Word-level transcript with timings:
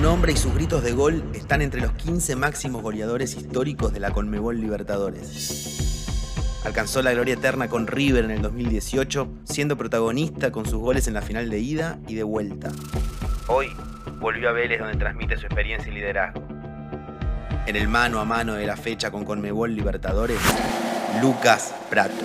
Nombre 0.00 0.32
y 0.32 0.36
sus 0.36 0.54
gritos 0.54 0.82
de 0.82 0.92
gol 0.92 1.22
están 1.34 1.60
entre 1.60 1.82
los 1.82 1.92
15 1.92 2.34
máximos 2.34 2.80
goleadores 2.80 3.34
históricos 3.34 3.92
de 3.92 4.00
la 4.00 4.12
Conmebol 4.12 4.58
Libertadores. 4.58 6.06
Alcanzó 6.64 7.02
la 7.02 7.12
gloria 7.12 7.34
eterna 7.34 7.68
con 7.68 7.86
River 7.86 8.24
en 8.24 8.30
el 8.30 8.40
2018, 8.40 9.28
siendo 9.44 9.76
protagonista 9.76 10.50
con 10.52 10.64
sus 10.64 10.80
goles 10.80 11.06
en 11.06 11.12
la 11.12 11.20
final 11.20 11.50
de 11.50 11.58
ida 11.58 11.98
y 12.08 12.14
de 12.14 12.22
vuelta. 12.22 12.70
Hoy 13.46 13.68
volvió 14.20 14.48
a 14.48 14.52
Vélez 14.52 14.80
donde 14.80 14.96
transmite 14.96 15.36
su 15.36 15.44
experiencia 15.44 15.92
y 15.92 15.96
liderazgo. 15.96 16.42
En 17.66 17.76
el 17.76 17.86
mano 17.86 18.20
a 18.20 18.24
mano 18.24 18.54
de 18.54 18.66
la 18.66 18.78
fecha 18.78 19.10
con 19.10 19.26
Conmebol 19.26 19.74
Libertadores, 19.74 20.40
Lucas 21.20 21.74
Prato. 21.90 22.24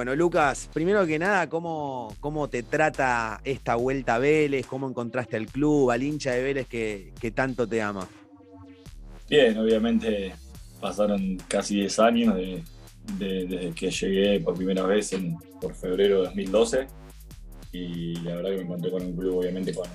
Bueno, 0.00 0.16
Lucas, 0.16 0.70
primero 0.72 1.06
que 1.06 1.18
nada, 1.18 1.50
¿cómo, 1.50 2.16
¿cómo 2.20 2.48
te 2.48 2.62
trata 2.62 3.42
esta 3.44 3.74
vuelta 3.74 4.14
a 4.14 4.18
Vélez? 4.18 4.66
¿Cómo 4.66 4.88
encontraste 4.88 5.36
al 5.36 5.46
club, 5.46 5.90
al 5.90 6.02
hincha 6.02 6.32
de 6.32 6.42
Vélez 6.42 6.66
que, 6.68 7.32
tanto 7.34 7.68
te 7.68 7.82
ama? 7.82 8.08
Bien, 9.28 9.58
obviamente 9.58 10.32
pasaron 10.80 11.36
casi 11.46 11.80
10 11.80 11.98
años 11.98 12.34
desde 13.18 13.72
que 13.74 13.90
llegué 13.90 14.40
por 14.40 14.54
primera 14.54 14.84
vez 14.84 15.12
en, 15.12 15.36
por 15.60 15.74
febrero 15.74 16.20
de 16.20 16.28
2012 16.28 16.86
y 17.72 18.14
la 18.20 18.36
verdad 18.36 18.50
que 18.52 18.56
me 18.56 18.62
encontré 18.62 18.90
con 18.90 19.02
un 19.04 19.14
club 19.14 19.40
obviamente 19.40 19.74
con, 19.74 19.86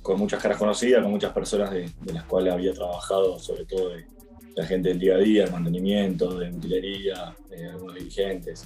con 0.00 0.16
muchas 0.16 0.40
caras 0.40 0.58
conocidas, 0.58 1.02
con 1.02 1.10
muchas 1.10 1.32
personas 1.32 1.72
de, 1.72 1.90
de 2.02 2.12
las 2.12 2.22
cuales 2.22 2.52
había 2.52 2.72
trabajado, 2.72 3.36
sobre 3.40 3.64
todo 3.64 3.88
de, 3.88 4.06
la 4.56 4.64
gente 4.64 4.88
del 4.88 4.98
día 4.98 5.16
a 5.16 5.18
día, 5.18 5.44
el 5.44 5.52
mantenimiento, 5.52 6.38
de 6.38 6.48
utilería, 6.48 7.36
de 7.50 7.66
algunos 7.66 7.94
dirigentes, 7.94 8.64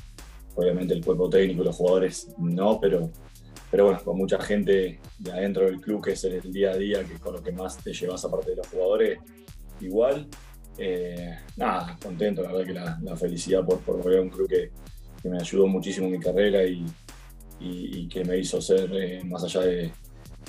obviamente 0.54 0.94
el 0.94 1.04
cuerpo 1.04 1.28
técnico, 1.28 1.64
los 1.64 1.74
jugadores 1.74 2.32
no, 2.38 2.78
pero, 2.80 3.10
pero 3.72 3.86
bueno, 3.86 4.00
con 4.04 4.16
mucha 4.16 4.40
gente 4.40 5.00
de 5.18 5.32
adentro 5.32 5.66
del 5.66 5.80
club 5.80 6.04
que 6.04 6.12
es 6.12 6.22
el 6.22 6.52
día 6.52 6.70
a 6.70 6.76
día, 6.76 7.04
que 7.04 7.18
con 7.18 7.34
lo 7.34 7.42
que 7.42 7.50
más 7.50 7.76
te 7.78 7.92
llevas 7.92 8.24
aparte 8.24 8.50
de 8.50 8.56
los 8.56 8.68
jugadores, 8.68 9.18
igual. 9.80 10.28
Eh, 10.78 11.36
nada, 11.56 11.98
contento, 12.00 12.42
la 12.42 12.52
verdad 12.52 12.66
que 13.00 13.04
la, 13.04 13.16
felicidad 13.16 13.64
por, 13.66 13.80
por 13.80 14.00
volver 14.00 14.20
a 14.20 14.22
un 14.22 14.30
club 14.30 14.48
que, 14.48 14.70
que, 15.20 15.28
me 15.28 15.38
ayudó 15.38 15.66
muchísimo 15.66 16.06
en 16.06 16.12
mi 16.12 16.20
carrera 16.20 16.62
y, 16.64 16.86
y, 17.58 18.08
que 18.08 18.24
me 18.24 18.38
hizo 18.38 18.62
ser, 18.62 18.90
eh, 18.94 19.22
más 19.24 19.42
allá 19.42 19.62
de 19.62 19.92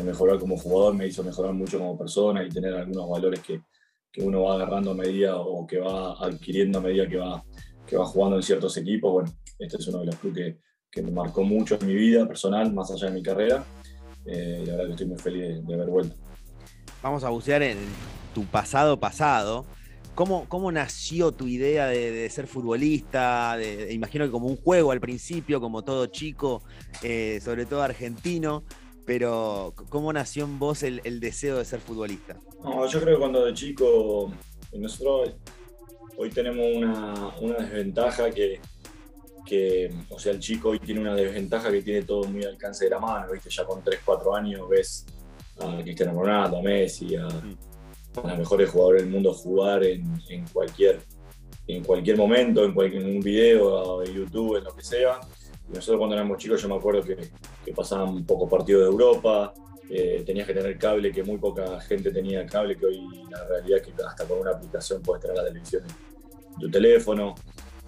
mejorar 0.04 0.40
como 0.40 0.56
jugador, 0.56 0.94
me 0.94 1.08
hizo 1.08 1.24
mejorar 1.24 1.54
mucho 1.54 1.80
como 1.80 1.98
persona 1.98 2.44
y 2.44 2.50
tener 2.50 2.74
algunos 2.76 3.10
valores 3.10 3.42
que, 3.42 3.62
que 4.12 4.22
uno 4.22 4.44
va 4.44 4.56
agarrando 4.56 4.92
a 4.92 4.94
medida 4.94 5.38
o 5.38 5.66
que 5.66 5.80
va 5.80 6.14
adquiriendo 6.20 6.80
a 6.80 6.82
medida 6.82 7.08
que 7.08 7.18
va, 7.18 7.44
que 7.88 7.96
va 7.96 8.06
jugando 8.06 8.36
en 8.36 8.44
ciertos 8.44 8.76
equipos. 8.78 9.12
Bueno, 9.14 9.32
este 9.58 9.78
es 9.78 9.88
uno 9.88 10.00
de 10.00 10.06
los 10.08 10.16
clubes 10.16 10.58
que, 10.92 11.02
me 11.02 11.12
marcó 11.12 11.44
mucho 11.44 11.78
en 11.80 11.88
mi 11.88 11.96
vida 11.96 12.28
personal, 12.28 12.74
más 12.74 12.92
allá 12.92 13.08
de 13.08 13.14
mi 13.14 13.24
carrera. 13.24 13.64
Eh, 14.26 14.64
y 14.64 14.70
verdad 14.70 14.86
que 14.86 14.92
estoy 14.92 15.08
muy 15.08 15.18
feliz 15.18 15.66
de, 15.66 15.74
haber 15.74 15.90
vuelto. 15.90 16.16
Vamos 17.02 17.24
a 17.24 17.30
bucear 17.30 17.64
en 17.64 17.78
tu 18.34 18.44
pasado 18.46 19.00
pasado. 19.00 19.66
¿Cómo, 20.14 20.46
cómo 20.50 20.70
nació 20.74 21.32
tu 21.32 21.48
idea 21.48 21.88
de, 21.88 22.30
ser 22.30 22.46
futbolista? 22.46 23.58
Imagino 23.90 24.26
que 24.26 24.32
como 24.32 24.48
un 24.48 24.58
juego 24.58 24.92
al 24.92 25.00
principio, 25.00 25.62
como 25.62 25.84
todo 25.84 26.08
chico, 26.08 26.62
eh, 27.02 27.40
sobre 27.42 27.66
todo 27.66 27.82
argentino 27.82 28.66
pero 29.06 29.74
¿cómo 29.90 30.14
nació 30.14 30.46
en 30.46 30.60
vos 30.60 30.84
el, 30.84 31.20
deseo 31.20 31.58
de 31.58 31.66
ser 31.66 31.80
futbolista? 31.80 32.38
No, 32.64 32.86
yo 32.88 33.02
creo 33.02 33.16
que 33.16 33.20
cuando 33.20 33.46
de 33.46 33.54
chico, 33.54 34.32
nosotros 34.74 35.36
hoy 36.18 36.30
tenemos 36.30 36.66
una, 37.42 37.58
desventaja 37.58 38.30
que, 38.32 38.60
o 40.10 40.20
sea, 40.20 40.32
el 40.32 40.40
chico 40.40 40.70
hoy 40.70 40.80
tiene 40.80 41.02
una 41.02 41.16
desventaja 41.16 41.72
que 41.72 41.82
tiene 41.82 42.04
todo 42.04 42.24
muy 42.26 42.44
al 42.44 42.52
alcance 42.52 42.86
de 42.86 42.92
la 42.92 43.00
mano, 43.00 43.32
¿viste? 43.32 43.50
Ya 43.50 43.66
con 43.66 43.84
3, 43.84 44.00
4 44.06 44.36
años 44.36 44.70
ves 44.70 45.06
a 45.60 45.82
Cristiano 45.82 46.14
Ronaldo, 46.14 46.58
a 46.58 46.62
Messi, 46.62 47.16
a, 47.16 47.28
los 47.28 48.38
mejores 48.38 48.70
jugadores 48.70 49.04
del 49.04 49.12
mundo 49.12 49.34
jugar 49.34 49.84
en, 49.84 50.06
cualquier, 50.54 51.00
en 51.68 51.84
cualquier 51.84 52.18
momento, 52.18 52.64
en, 52.64 52.78
en 52.94 53.06
un 53.06 53.20
video 53.22 54.00
de 54.02 54.14
YouTube, 54.14 54.58
en 54.58 54.66
lo 54.66 54.76
que 54.76 54.84
sea 54.84 55.20
nosotros 55.74 55.98
cuando 55.98 56.16
éramos 56.16 56.38
chicos 56.38 56.62
yo 56.62 56.70
me 56.70 56.76
acuerdo 56.76 57.02
que, 57.04 57.18
pasaban 57.74 58.26
pocos 58.26 58.50
partidos 58.50 58.84
de 58.84 58.88
Europa, 58.90 59.54
eh, 59.90 60.24
tenías 60.26 60.48
que 60.48 60.54
tener 60.54 60.78
cable, 60.78 61.12
que 61.12 61.24
muy 61.24 61.38
poca 61.38 61.80
gente 61.82 62.12
tenía 62.12 62.46
cable, 62.46 62.78
que 62.78 62.86
hoy 62.86 63.02
la 63.30 63.46
realidad 63.46 63.80
es 63.80 63.88
que 63.88 64.04
hasta 64.04 64.26
con 64.26 64.40
una 64.40 64.52
aplicación 64.52 65.02
puedes 65.02 65.22
tener 65.22 65.38
la 65.38 65.46
televisión 65.46 65.84
en 66.54 66.60
tu 66.60 66.70
teléfono. 66.70 67.36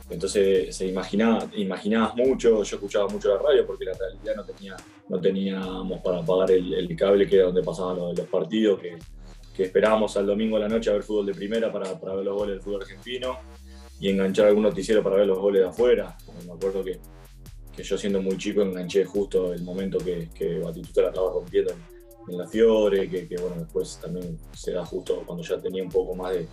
Entonces 0.09 0.75
se 0.75 0.87
imaginaba, 0.87 1.47
imaginabas 1.55 2.15
mucho, 2.15 2.63
yo 2.63 2.75
escuchaba 2.75 3.07
mucho 3.07 3.29
la 3.29 3.41
radio 3.41 3.65
porque 3.65 3.85
la 3.85 3.93
realidad 3.93 4.35
no, 4.35 4.43
tenía, 4.43 4.75
no 5.07 5.19
teníamos 5.19 6.01
para 6.01 6.21
pagar 6.21 6.51
el, 6.51 6.95
cable 6.95 7.27
que 7.27 7.37
era 7.37 7.45
donde 7.45 7.63
pasaban 7.63 7.97
los, 7.97 8.17
los 8.17 8.27
partidos, 8.27 8.79
que, 8.79 8.97
que, 9.55 9.63
esperábamos 9.63 10.15
al 10.17 10.27
domingo 10.27 10.57
a 10.57 10.59
la 10.59 10.67
noche 10.67 10.89
a 10.89 10.93
ver 10.93 11.03
fútbol 11.03 11.25
de 11.27 11.33
primera 11.33 11.71
para, 11.71 11.99
para 11.99 12.15
ver 12.15 12.25
los 12.25 12.35
goles 12.35 12.55
del 12.55 12.61
fútbol 12.61 12.81
argentino 12.81 13.37
y 13.99 14.09
enganchar 14.09 14.47
algún 14.47 14.63
noticiero 14.63 15.01
para 15.01 15.15
ver 15.15 15.27
los 15.27 15.39
goles 15.39 15.61
de 15.61 15.69
afuera. 15.69 16.17
Me 16.45 16.51
acuerdo 16.51 16.83
que 16.83 16.99
que 17.75 17.83
yo 17.83 17.97
siendo 17.97 18.21
muy 18.21 18.37
chico 18.37 18.61
enganché 18.61 19.03
justo 19.05 19.53
el 19.53 19.63
momento 19.63 19.97
que, 19.97 20.29
que 20.33 20.59
Batistuta 20.59 21.01
la 21.03 21.07
estaba 21.09 21.31
rompiendo 21.31 21.73
en, 22.27 22.37
la 22.37 22.47
Fiore, 22.47 23.09
que, 23.09 23.35
bueno, 23.41 23.57
después 23.57 23.99
también 24.01 24.37
se 24.53 24.71
da 24.71 24.85
justo 24.85 25.23
cuando 25.25 25.43
ya 25.43 25.59
tenía 25.59 25.83
un 25.83 25.89
poco 25.89 26.15
más 26.15 26.31
de, 26.31 26.47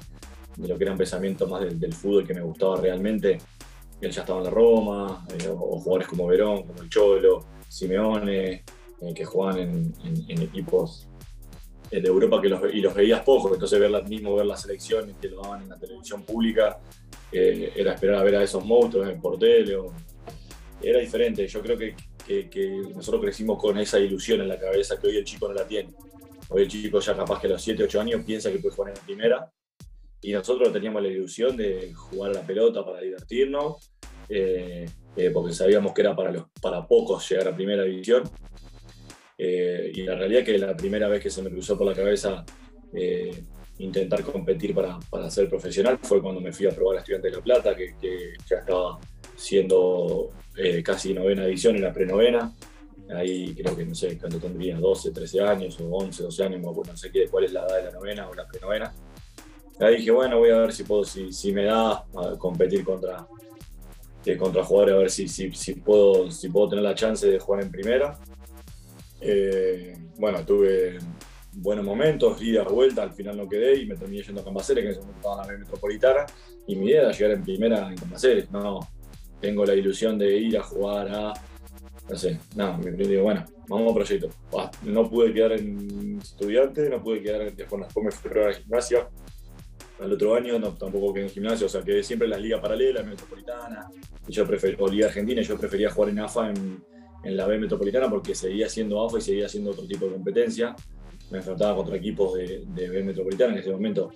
lo 0.57 0.77
que 0.77 0.85
eran 0.85 0.99
pensamientos 0.99 1.49
más 1.49 1.61
del, 1.61 1.93
fútbol 1.93 2.27
que 2.27 2.35
me 2.35 2.41
gustaba 2.41 2.81
realmente. 2.81 3.39
Él 4.01 4.11
ya 4.11 4.23
estaba 4.23 4.39
en 4.41 4.47
la 4.47 4.51
Roma, 4.51 5.27
eh, 5.39 5.49
o, 5.49 5.79
jugadores 5.79 6.09
como 6.09 6.27
Verón, 6.27 6.65
como 6.65 6.83
el 6.83 6.89
Cholo, 6.89 7.45
Simeone, 7.69 8.65
eh, 9.01 9.15
que 9.15 9.25
jugaban 9.25 9.59
en, 9.59 10.43
equipos 10.43 11.07
eh, 11.91 12.01
de 12.01 12.09
Europa 12.09 12.41
que 12.41 12.49
los, 12.49 12.75
y 12.75 12.81
los 12.81 12.95
veías 12.95 13.23
poco, 13.23 13.53
entonces 13.53 13.79
ver 13.79 13.91
mismo 14.09 14.35
ver 14.35 14.47
las 14.47 14.63
selecciones 14.63 15.15
que 15.21 15.29
lo 15.29 15.43
daban 15.43 15.63
en 15.63 15.69
la 15.69 15.79
televisión 15.79 16.23
pública, 16.23 16.81
era 17.33 17.93
esperar 17.93 18.17
a 18.17 18.23
ver 18.25 18.35
a 18.35 18.43
esos 18.43 18.65
monstruos 18.65 19.09
en 19.09 19.21
Portele 19.21 19.77
o 19.77 19.93
era 20.83 21.01
diferente. 21.01 21.47
Yo 21.47 21.63
creo 21.63 21.77
que, 21.77 21.95
nosotros 22.95 23.23
crecimos 23.23 23.61
con 23.61 23.79
esa 23.79 23.99
ilusión 23.99 24.41
en 24.41 24.49
la 24.49 24.59
cabeza 24.59 24.99
que 24.99 25.09
hoy 25.09 25.17
el 25.17 25.25
chico 25.25 25.49
no 25.49 25.55
la 25.55 25.67
tiene. 25.67 25.91
Hoy 26.49 26.63
el 26.63 26.69
chico 26.69 27.01
ya 27.01 27.17
capaz 27.17 27.41
que 27.41 27.47
a 27.47 27.51
los 27.51 27.63
7, 27.63 27.85
8 27.85 28.01
años 28.01 28.23
piensa 28.25 28.51
que 28.51 28.59
puede 28.59 28.75
jugar 28.75 28.95
en 28.97 29.05
primera 29.05 29.51
y 30.23 30.33
nosotros 30.33 30.73
teníamos 30.73 31.03
la 31.03 31.09
ilusión 31.09 31.57
de 31.57 31.93
jugar 31.95 32.35
la 32.35 32.43
pelota 32.43 32.85
para 32.85 33.01
divertirnos, 33.01 33.93
eh, 34.29 34.87
eh, 35.17 35.31
porque 35.31 35.55
sabíamos 35.55 35.95
que 35.95 36.03
era 36.03 36.15
para, 36.15 36.47
para 36.61 36.87
pocos 36.87 37.27
llegar 37.29 37.49
a 37.49 37.57
primera 37.57 37.85
división. 37.85 38.25
Eh, 39.39 39.91
y 39.95 40.03
la 40.03 40.17
realidad 40.17 40.41
es 40.43 40.47
que 40.47 40.59
la 40.59 40.77
primera 40.77 41.09
vez 41.09 41.23
que 41.23 41.31
se 41.31 41.43
me 41.43 41.51
cruzó 41.51 41.79
por 41.79 41.87
la 41.87 41.95
cabeza 41.95 42.45
intentar 43.79 44.23
competir 44.23 44.75
para, 44.75 44.99
para, 45.09 45.31
ser 45.31 45.49
profesional 45.49 45.99
fue 46.03 46.21
cuando 46.21 46.41
me 46.41 46.53
fui 46.53 46.67
a 46.67 46.71
probar 46.71 46.97
a 46.97 47.01
Estudiantes 47.01 47.31
de 47.31 47.39
La 47.39 47.43
Plata, 47.43 47.75
que, 47.75 47.97
que 47.99 48.35
ya 48.47 48.57
estaba 48.57 48.99
siendo 49.41 50.31
eh, 50.57 50.83
casi 50.83 51.15
novena 51.15 51.45
edición 51.45 51.77
en 51.77 51.83
la 51.83 51.93
prenovena. 51.93 52.53
Ahí 53.15 53.55
creo 53.55 53.77
que 53.77 53.85
no 53.85 53.95
sé 53.95 54.19
cuánto 54.19 54.39
tendría, 54.39 54.79
12, 54.79 55.11
13 55.11 55.41
años 55.41 55.81
o 55.81 55.85
11, 55.85 56.23
12 56.25 56.45
años, 56.45 56.61
no 56.61 56.97
sé 56.97 57.11
qué, 57.11 57.27
cuál 57.29 57.45
es 57.45 57.53
la 57.53 57.67
edad 57.67 57.77
de 57.79 57.85
la 57.85 57.91
novena 57.93 58.29
o 58.29 58.35
la 58.35 58.47
prenovena. 58.47 58.95
Ahí 59.81 59.97
dije, 59.97 60.11
bueno, 60.11 60.39
voy 60.39 60.51
a 60.51 60.59
ver 60.59 60.73
si 60.73 60.85
puedo, 60.85 61.05
si, 61.05 61.33
si 61.33 61.53
me 61.53 61.65
da 61.65 61.93
a 61.93 62.37
competir 62.39 62.85
contra, 62.85 63.27
eh, 64.25 64.37
contra 64.37 64.63
jugadores, 64.63 64.95
a 64.95 64.99
ver 64.99 65.11
si, 65.11 65.27
si, 65.27 65.51
si, 65.53 65.75
puedo, 65.75 66.31
si 66.31 66.51
puedo 66.51 66.69
tener 66.69 66.85
la 66.85 66.95
chance 66.95 67.27
de 67.27 67.39
jugar 67.39 67.63
en 67.63 67.71
primera. 67.71 68.21
Eh, 69.21 69.97
bueno, 70.19 70.45
tuve 70.45 70.99
buenos 71.53 71.85
momentos, 71.85 72.41
ida, 72.43 72.63
vuelta, 72.65 73.03
al 73.03 73.13
final 73.13 73.37
no 73.37 73.49
quedé 73.49 73.77
y 73.81 73.87
me 73.87 73.97
terminé 73.97 74.23
yendo 74.23 74.43
a 74.43 74.45
Cambaceres, 74.45 74.83
que 74.83 74.89
en 74.89 74.93
ese 74.93 75.01
momento 75.01 75.19
estaba 75.19 75.43
en 75.43 75.53
la 75.53 75.59
metropolitana, 75.59 76.27
y 76.67 76.77
mi 76.77 76.87
idea 76.87 77.03
era 77.03 77.13
llegar 77.13 77.31
en 77.33 77.43
primera 77.43 77.89
en 77.89 77.97
Cambaceres, 77.97 78.51
no, 78.51 78.81
tengo 79.41 79.65
la 79.65 79.75
ilusión 79.75 80.19
de 80.19 80.37
ir 80.37 80.59
a 80.59 80.63
jugar 80.63 81.09
a, 81.09 81.33
no 82.09 82.17
sé, 82.17 82.39
nada, 82.57 82.77
me 82.79 82.91
digo, 82.93 83.23
bueno, 83.23 83.45
vamos 83.69 83.93
a 83.93 83.95
proyecto. 83.95 84.29
no 84.85 85.09
pude 85.09 85.33
quedar 85.33 85.53
en 85.53 86.19
estudiante, 86.21 86.89
no 86.91 87.03
pude 87.03 87.23
quedar, 87.23 87.55
después, 87.55 87.83
después 87.83 88.05
me 88.05 88.11
fui 88.11 88.43
a 88.43 88.47
la 88.47 88.53
gimnasia. 88.53 89.09
Al 90.01 90.13
otro 90.13 90.35
año 90.35 90.59
no, 90.59 90.73
tampoco 90.75 91.13
quedé 91.13 91.25
en 91.25 91.31
gimnasio, 91.31 91.67
o 91.67 91.69
sea, 91.69 91.83
quedé 91.83 92.03
siempre 92.03 92.25
en 92.27 92.31
las 92.31 92.41
ligas 92.41 92.61
paralelas, 92.61 93.07
metropolitana, 93.07 93.91
yo 94.29 94.47
prefería, 94.47 94.79
o 94.81 94.89
Liga 94.89 95.09
Argentina, 95.09 95.43
yo 95.43 95.59
prefería 95.59 95.91
jugar 95.91 96.11
en 96.11 96.21
AFA 96.21 96.51
en, 96.51 96.83
en 97.23 97.37
la 97.37 97.47
B 97.47 97.59
metropolitana 97.59 98.09
porque 98.09 98.35
seguía 98.35 98.69
siendo 98.69 99.05
AFA 99.05 99.19
y 99.19 99.21
seguía 99.21 99.49
siendo 99.49 99.71
otro 99.71 99.87
tipo 99.87 100.07
de 100.07 100.13
competencia. 100.13 100.75
Me 101.31 101.39
enfrentaba 101.39 101.77
contra 101.77 101.97
equipos 101.97 102.35
de, 102.35 102.65
de 102.67 102.89
B 102.89 103.05
metropolitana 103.05 103.53
en 103.53 103.59
ese 103.59 103.71
momento, 103.71 104.11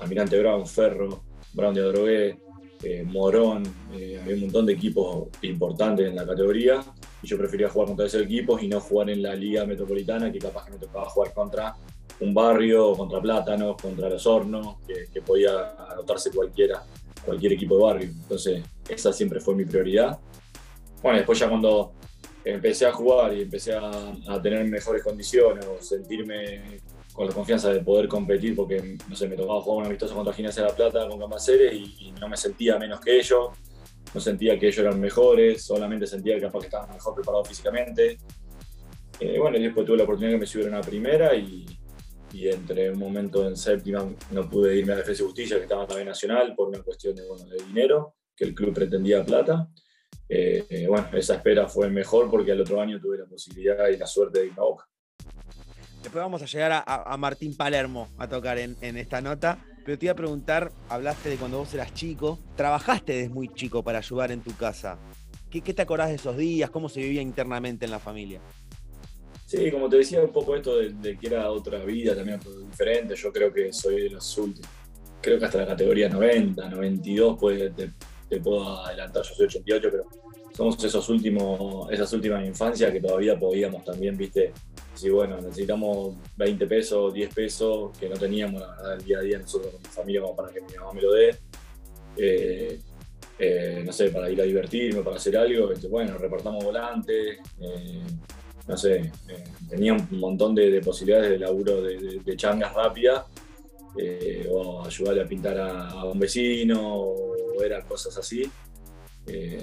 Almirante 0.00 0.38
Brown, 0.38 0.66
Ferro, 0.66 1.24
Brown 1.52 1.74
de 1.74 1.80
Adrogué, 1.80 2.38
eh, 2.82 3.02
Morón, 3.04 3.64
eh, 3.94 4.20
había 4.22 4.34
un 4.34 4.42
montón 4.42 4.66
de 4.66 4.74
equipos 4.74 5.28
importantes 5.42 6.08
en 6.08 6.16
la 6.16 6.26
categoría 6.26 6.84
y 7.22 7.26
yo 7.26 7.38
prefería 7.38 7.68
jugar 7.68 7.88
contra 7.88 8.06
esos 8.06 8.22
equipos 8.22 8.62
y 8.62 8.68
no 8.68 8.80
jugar 8.80 9.10
en 9.10 9.22
la 9.22 9.34
liga 9.34 9.64
metropolitana 9.64 10.30
que 10.30 10.38
capaz 10.38 10.66
que 10.66 10.72
me 10.72 10.78
tocaba 10.78 11.08
jugar 11.08 11.32
contra 11.32 11.76
un 12.20 12.34
barrio 12.34 12.94
contra 12.94 13.20
Plátanos, 13.20 13.76
contra 13.80 14.08
Los 14.08 14.26
Hornos, 14.26 14.76
que, 14.86 15.20
podía 15.20 15.74
anotarse 15.90 16.30
cualquiera, 16.30 16.82
cualquier 17.24 17.52
equipo 17.52 17.76
de 17.76 17.82
barrio. 17.82 18.08
Entonces, 18.08 18.62
esa 18.88 19.12
siempre 19.12 19.40
fue 19.40 19.54
mi 19.54 19.64
prioridad. 19.64 20.18
Bueno, 21.02 21.18
después 21.18 21.38
ya 21.38 21.48
cuando 21.48 21.92
empecé 22.44 22.86
a 22.86 22.92
jugar 22.92 23.34
y 23.34 23.42
empecé 23.42 23.74
a, 23.74 24.40
tener 24.42 24.64
mejores 24.66 25.02
condiciones 25.02 25.66
o 25.66 25.82
sentirme 25.82 26.80
con 27.16 27.26
la 27.26 27.32
confianza 27.32 27.72
de 27.72 27.80
poder 27.80 28.08
competir, 28.08 28.54
porque 28.54 28.98
no 29.08 29.16
sé, 29.16 29.26
me 29.26 29.36
tocaba 29.36 29.62
jugar 29.62 29.78
un 29.78 29.86
amistoso 29.86 30.14
contra 30.14 30.34
Gimnasia 30.34 30.62
de 30.62 30.68
la 30.68 30.76
Plata 30.76 31.08
con 31.08 31.18
Cambaceres 31.18 31.72
y, 31.72 32.08
y, 32.08 32.12
no 32.12 32.28
me 32.28 32.36
sentía 32.36 32.78
menos 32.78 33.00
que 33.00 33.18
ellos, 33.18 33.48
no 34.14 34.20
sentía 34.20 34.58
que 34.58 34.66
ellos 34.66 34.78
eran 34.80 35.00
mejores, 35.00 35.62
solamente 35.62 36.06
sentía 36.06 36.34
que 36.34 36.42
capaz 36.42 36.60
que 36.60 36.66
estaban 36.66 36.90
mejor 36.90 37.14
preparados 37.14 37.48
físicamente. 37.48 38.18
Eh, 39.18 39.38
bueno, 39.38 39.56
y 39.56 39.62
después 39.62 39.86
tuve 39.86 39.96
la 39.96 40.02
oportunidad 40.02 40.34
que 40.34 40.40
me 40.40 40.46
subieron 40.46 40.74
a 40.74 40.82
primera 40.82 41.34
y, 41.34 41.64
y 42.34 42.48
entre 42.48 42.90
un 42.90 42.98
momento 42.98 43.48
en 43.48 43.56
séptima 43.56 44.06
no 44.32 44.50
pude 44.50 44.76
irme 44.76 44.92
a 44.92 44.96
Defensa 44.96 45.22
y 45.22 45.26
Justicia, 45.26 45.56
que 45.56 45.62
estaba 45.62 45.86
también 45.86 46.08
nacional, 46.08 46.54
por 46.54 46.68
una 46.68 46.82
cuestión 46.82 47.16
de, 47.16 47.26
bueno, 47.26 47.46
de 47.46 47.64
dinero, 47.64 48.16
que 48.36 48.44
el 48.44 48.54
club 48.54 48.74
pretendía 48.74 49.24
plata. 49.24 49.70
Eh, 50.28 50.66
eh, 50.68 50.86
bueno, 50.86 51.08
esa 51.14 51.36
espera 51.36 51.66
fue 51.66 51.88
mejor 51.88 52.30
porque 52.30 52.52
al 52.52 52.60
otro 52.60 52.78
año 52.78 53.00
tuve 53.00 53.16
la 53.16 53.24
posibilidad 53.24 53.88
y 53.88 53.96
la 53.96 54.06
suerte 54.06 54.40
de 54.40 54.46
ir 54.48 54.52
a 54.58 54.64
Boca. 54.64 54.86
Después 56.06 56.22
vamos 56.22 56.40
a 56.40 56.46
llegar 56.46 56.84
a, 56.86 57.16
Martín 57.16 57.56
Palermo 57.56 58.06
a 58.16 58.28
tocar 58.28 58.58
en, 58.58 58.76
esta 58.96 59.20
nota, 59.20 59.58
pero 59.84 59.98
te 59.98 60.06
iba 60.06 60.12
a 60.12 60.14
preguntar, 60.14 60.70
hablaste 60.88 61.30
de 61.30 61.36
cuando 61.36 61.58
vos 61.58 61.74
eras 61.74 61.92
chico, 61.94 62.38
trabajaste 62.54 63.12
desde 63.12 63.28
muy 63.28 63.48
chico 63.48 63.82
para 63.82 63.98
ayudar 63.98 64.30
en 64.30 64.40
tu 64.40 64.54
casa. 64.56 65.00
¿Qué, 65.50 65.60
te 65.60 65.82
acordás 65.82 66.10
de 66.10 66.14
esos 66.14 66.36
días? 66.36 66.70
¿Cómo 66.70 66.88
se 66.88 67.00
vivía 67.00 67.20
internamente 67.20 67.86
en 67.86 67.90
la 67.90 67.98
familia? 67.98 68.40
Sí, 69.46 69.68
como 69.72 69.88
te 69.88 69.96
decía 69.96 70.22
un 70.22 70.30
poco 70.30 70.54
esto 70.54 70.76
de, 70.76 71.18
que 71.18 71.26
era 71.26 71.50
otra 71.50 71.84
vida 71.84 72.14
también 72.14 72.38
diferente, 72.70 73.16
yo 73.16 73.32
creo 73.32 73.52
que 73.52 73.72
soy 73.72 74.02
de 74.02 74.10
los 74.10 74.38
últimos, 74.38 74.70
creo 75.20 75.40
que 75.40 75.44
hasta 75.44 75.58
la 75.58 75.66
categoría 75.66 76.08
90, 76.08 76.68
92 76.68 77.36
pues, 77.36 77.72
te, 77.74 78.40
puedo 78.40 78.78
adelantar, 78.78 79.24
yo 79.24 79.34
soy 79.34 79.46
88, 79.46 79.88
pero 79.90 80.04
somos 80.56 80.84
esos 80.84 81.08
últimos, 81.08 81.90
esas 81.90 82.12
últimas 82.12 82.46
infancias 82.46 82.92
que 82.92 83.00
todavía 83.00 83.36
podíamos 83.36 83.84
también, 83.84 84.16
viste, 84.16 84.52
decir, 84.96 85.12
bueno, 85.12 85.36
necesitamos 85.40 86.14
20 86.36 86.66
pesos, 86.66 87.12
10 87.12 87.34
pesos, 87.34 87.96
que 87.98 88.08
no 88.08 88.16
teníamos 88.16 88.62
el 88.92 89.04
día 89.04 89.18
a 89.18 89.20
día 89.20 89.38
nosotros 89.38 89.72
con 89.72 89.82
mi 89.82 89.88
familia 89.88 90.20
como 90.22 90.36
para 90.36 90.52
que 90.52 90.60
mi 90.62 90.74
mamá 90.74 90.92
me 90.92 91.02
lo 91.02 91.12
dé. 91.12 91.36
Eh, 92.16 92.80
eh, 93.38 93.82
no 93.84 93.92
sé, 93.92 94.08
para 94.08 94.30
ir 94.30 94.40
a 94.40 94.44
divertirme, 94.44 95.02
para 95.02 95.16
hacer 95.16 95.36
algo, 95.36 95.70
bueno, 95.90 96.16
repartamos 96.16 96.64
volantes, 96.64 97.38
eh, 97.60 98.02
no 98.66 98.76
sé, 98.78 99.12
tenía 99.68 99.92
un 99.92 100.08
montón 100.18 100.54
de, 100.54 100.80
posibilidades 100.80 101.30
de 101.30 101.38
laburo 101.38 101.82
de, 101.82 102.36
changas 102.36 102.72
rápidas, 102.72 103.26
o 104.50 104.84
ayudarle 104.84 105.22
a 105.22 105.26
pintar 105.26 105.58
a, 105.58 106.04
un 106.04 106.18
vecino, 106.18 106.94
o 106.94 107.62
eran 107.62 107.82
cosas 107.86 108.16
así. 108.16 108.50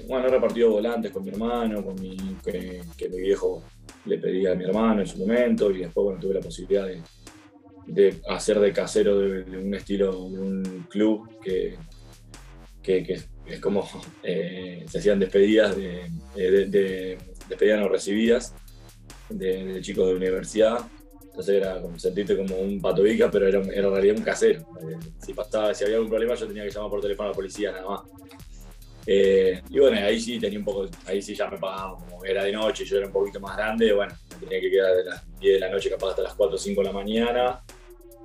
Bueno, 0.07 0.27
he 0.27 0.31
repartido 0.31 0.69
volantes 0.69 1.12
con 1.12 1.24
mi 1.24 1.31
hermano, 1.31 1.83
con 1.83 2.00
mi, 2.00 2.15
que, 2.44 3.09
mi 3.09 3.21
viejo 3.21 3.63
le 4.05 4.17
pedía 4.17 4.51
a 4.51 4.55
mi 4.55 4.63
hermano 4.63 5.01
en 5.01 5.07
su 5.07 5.17
momento, 5.17 5.71
y 5.71 5.79
después 5.79 6.03
bueno, 6.03 6.19
tuve 6.19 6.35
la 6.35 6.41
posibilidad 6.41 6.88
de, 7.85 8.21
hacer 8.29 8.59
de 8.59 8.73
casero 8.73 9.19
de, 9.19 9.57
un 9.57 9.73
estilo, 9.73 10.29
de 10.29 10.39
un 10.39 10.88
club 10.89 11.29
que, 11.41 11.77
que, 12.81 13.19
es 13.45 13.59
como 13.59 13.88
se 14.23 14.97
hacían 14.97 15.19
despedidas 15.19 15.75
de, 15.75 16.09
despedidas 17.50 17.79
no 17.79 17.89
recibidas 17.89 18.53
de, 19.29 19.79
chicos 19.81 20.07
de 20.07 20.15
universidad. 20.15 20.79
Entonces 21.21 21.55
era 21.55 21.81
como 21.81 21.97
sentirte 21.97 22.38
como 22.38 22.55
un 22.57 22.79
patovica, 22.79 23.31
pero 23.31 23.47
era, 23.47 23.59
era, 23.59 23.88
en 23.88 23.94
realidad 23.94 24.17
un 24.17 24.23
casero. 24.23 24.59
Eh, 24.81 25.00
si, 25.25 25.33
pasaba, 25.33 25.73
si 25.73 25.83
había 25.83 25.95
algún 25.95 26.09
problema, 26.09 26.35
yo 26.35 26.45
tenía 26.45 26.63
que 26.63 26.69
llamar 26.69 26.91
por 26.91 27.01
teléfono 27.01 27.29
a 27.29 27.31
la 27.31 27.35
policía 27.35 27.71
nada 27.71 27.89
más. 27.89 28.01
Eh, 29.05 29.61
y 29.69 29.79
bueno, 29.79 29.97
ahí 29.97 30.19
sí 30.19 30.39
tenía 30.39 30.59
un 30.59 30.65
poco, 30.65 30.88
ahí 31.05 31.21
sí 31.21 31.35
ya 31.35 31.50
me 31.50 31.57
pagaban, 31.57 31.95
como 31.95 32.23
era 32.23 32.44
de 32.44 32.51
noche, 32.51 32.85
yo 32.85 32.97
era 32.97 33.07
un 33.07 33.13
poquito 33.13 33.39
más 33.39 33.57
grande, 33.57 33.91
bueno, 33.91 34.13
me 34.29 34.38
tenía 34.38 34.61
que 34.61 34.71
quedar 34.71 34.95
de 34.95 35.03
las 35.03 35.39
10 35.39 35.53
de 35.55 35.59
la 35.59 35.69
noche 35.69 35.89
capaz 35.89 36.11
hasta 36.11 36.21
las 36.21 36.33
4 36.35 36.55
o 36.55 36.57
5 36.57 36.81
de 36.81 36.88
la 36.88 36.94
mañana, 36.94 37.63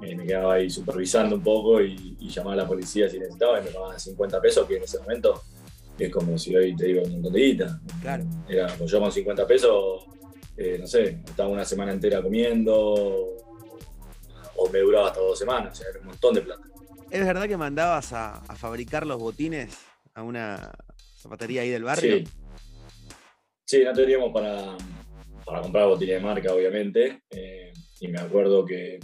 eh, 0.03 0.15
me 0.15 0.25
quedaba 0.25 0.55
ahí 0.55 0.71
supervisando 0.71 1.35
un 1.35 1.43
poco 1.43 1.81
y, 1.81 2.17
llamaba 2.29 2.53
a 2.53 2.57
la 2.57 2.69
policía 2.69 3.09
si 3.09 3.19
necesitaba 3.19 3.61
y 3.61 3.65
me 3.65 3.71
pagaban 3.71 3.99
50 3.99 4.41
pesos, 4.41 4.67
que 4.67 4.77
en 4.77 4.85
ese 4.85 4.99
momento 5.01 5.43
es 5.99 6.13
como 6.13 6.39
si 6.39 6.55
hoy 6.55 6.77
te 6.77 6.87
digo 6.87 7.03
un 7.03 7.13
montón 7.15 7.33
de 7.33 7.41
guita. 7.41 7.81
Claro. 8.01 8.25
Era, 8.49 8.69
pues 8.79 8.91
yo 8.91 9.01
con 9.01 9.11
50 9.11 9.47
pesos 9.47 10.05
eh, 10.61 10.77
no 10.77 10.89
sé, 10.89 11.21
estaba 11.25 11.49
una 11.49 11.65
semana 11.65 11.93
entera 11.93 12.21
comiendo, 12.21 12.75
o 12.75 14.69
me 14.73 14.81
duraba 14.81 15.07
hasta 15.07 15.21
dos 15.21 15.39
semanas, 15.39 15.73
o 15.73 15.77
sea, 15.77 15.89
era 15.89 16.01
un 16.01 16.07
montón 16.07 16.35
de 16.35 16.41
plata. 16.41 16.63
¿Es 17.13 17.25
verdad 17.25 17.47
que 17.47 17.57
mandabas 17.57 18.13
a, 18.13 18.43
fabricar 18.57 19.07
los 19.07 19.21
botines 19.21 19.79
a 20.19 20.23
una 20.25 20.73
zapatería 21.17 21.63
ahí 21.63 21.71
del 21.71 21.85
barrio? 21.85 22.19
Sí, 22.19 22.25
sí 23.65 23.85
no 23.85 23.93
teníamos 23.93 24.33
para, 24.33 24.77
para 25.45 25.63
comprar 25.63 25.87
botines 25.87 26.17
de 26.17 26.21
marca, 26.21 26.53
obviamente, 26.53 27.23
eh, 27.31 27.73
y 28.01 28.09
me 28.09 28.19
acuerdo 28.19 28.65
que, 28.65 28.99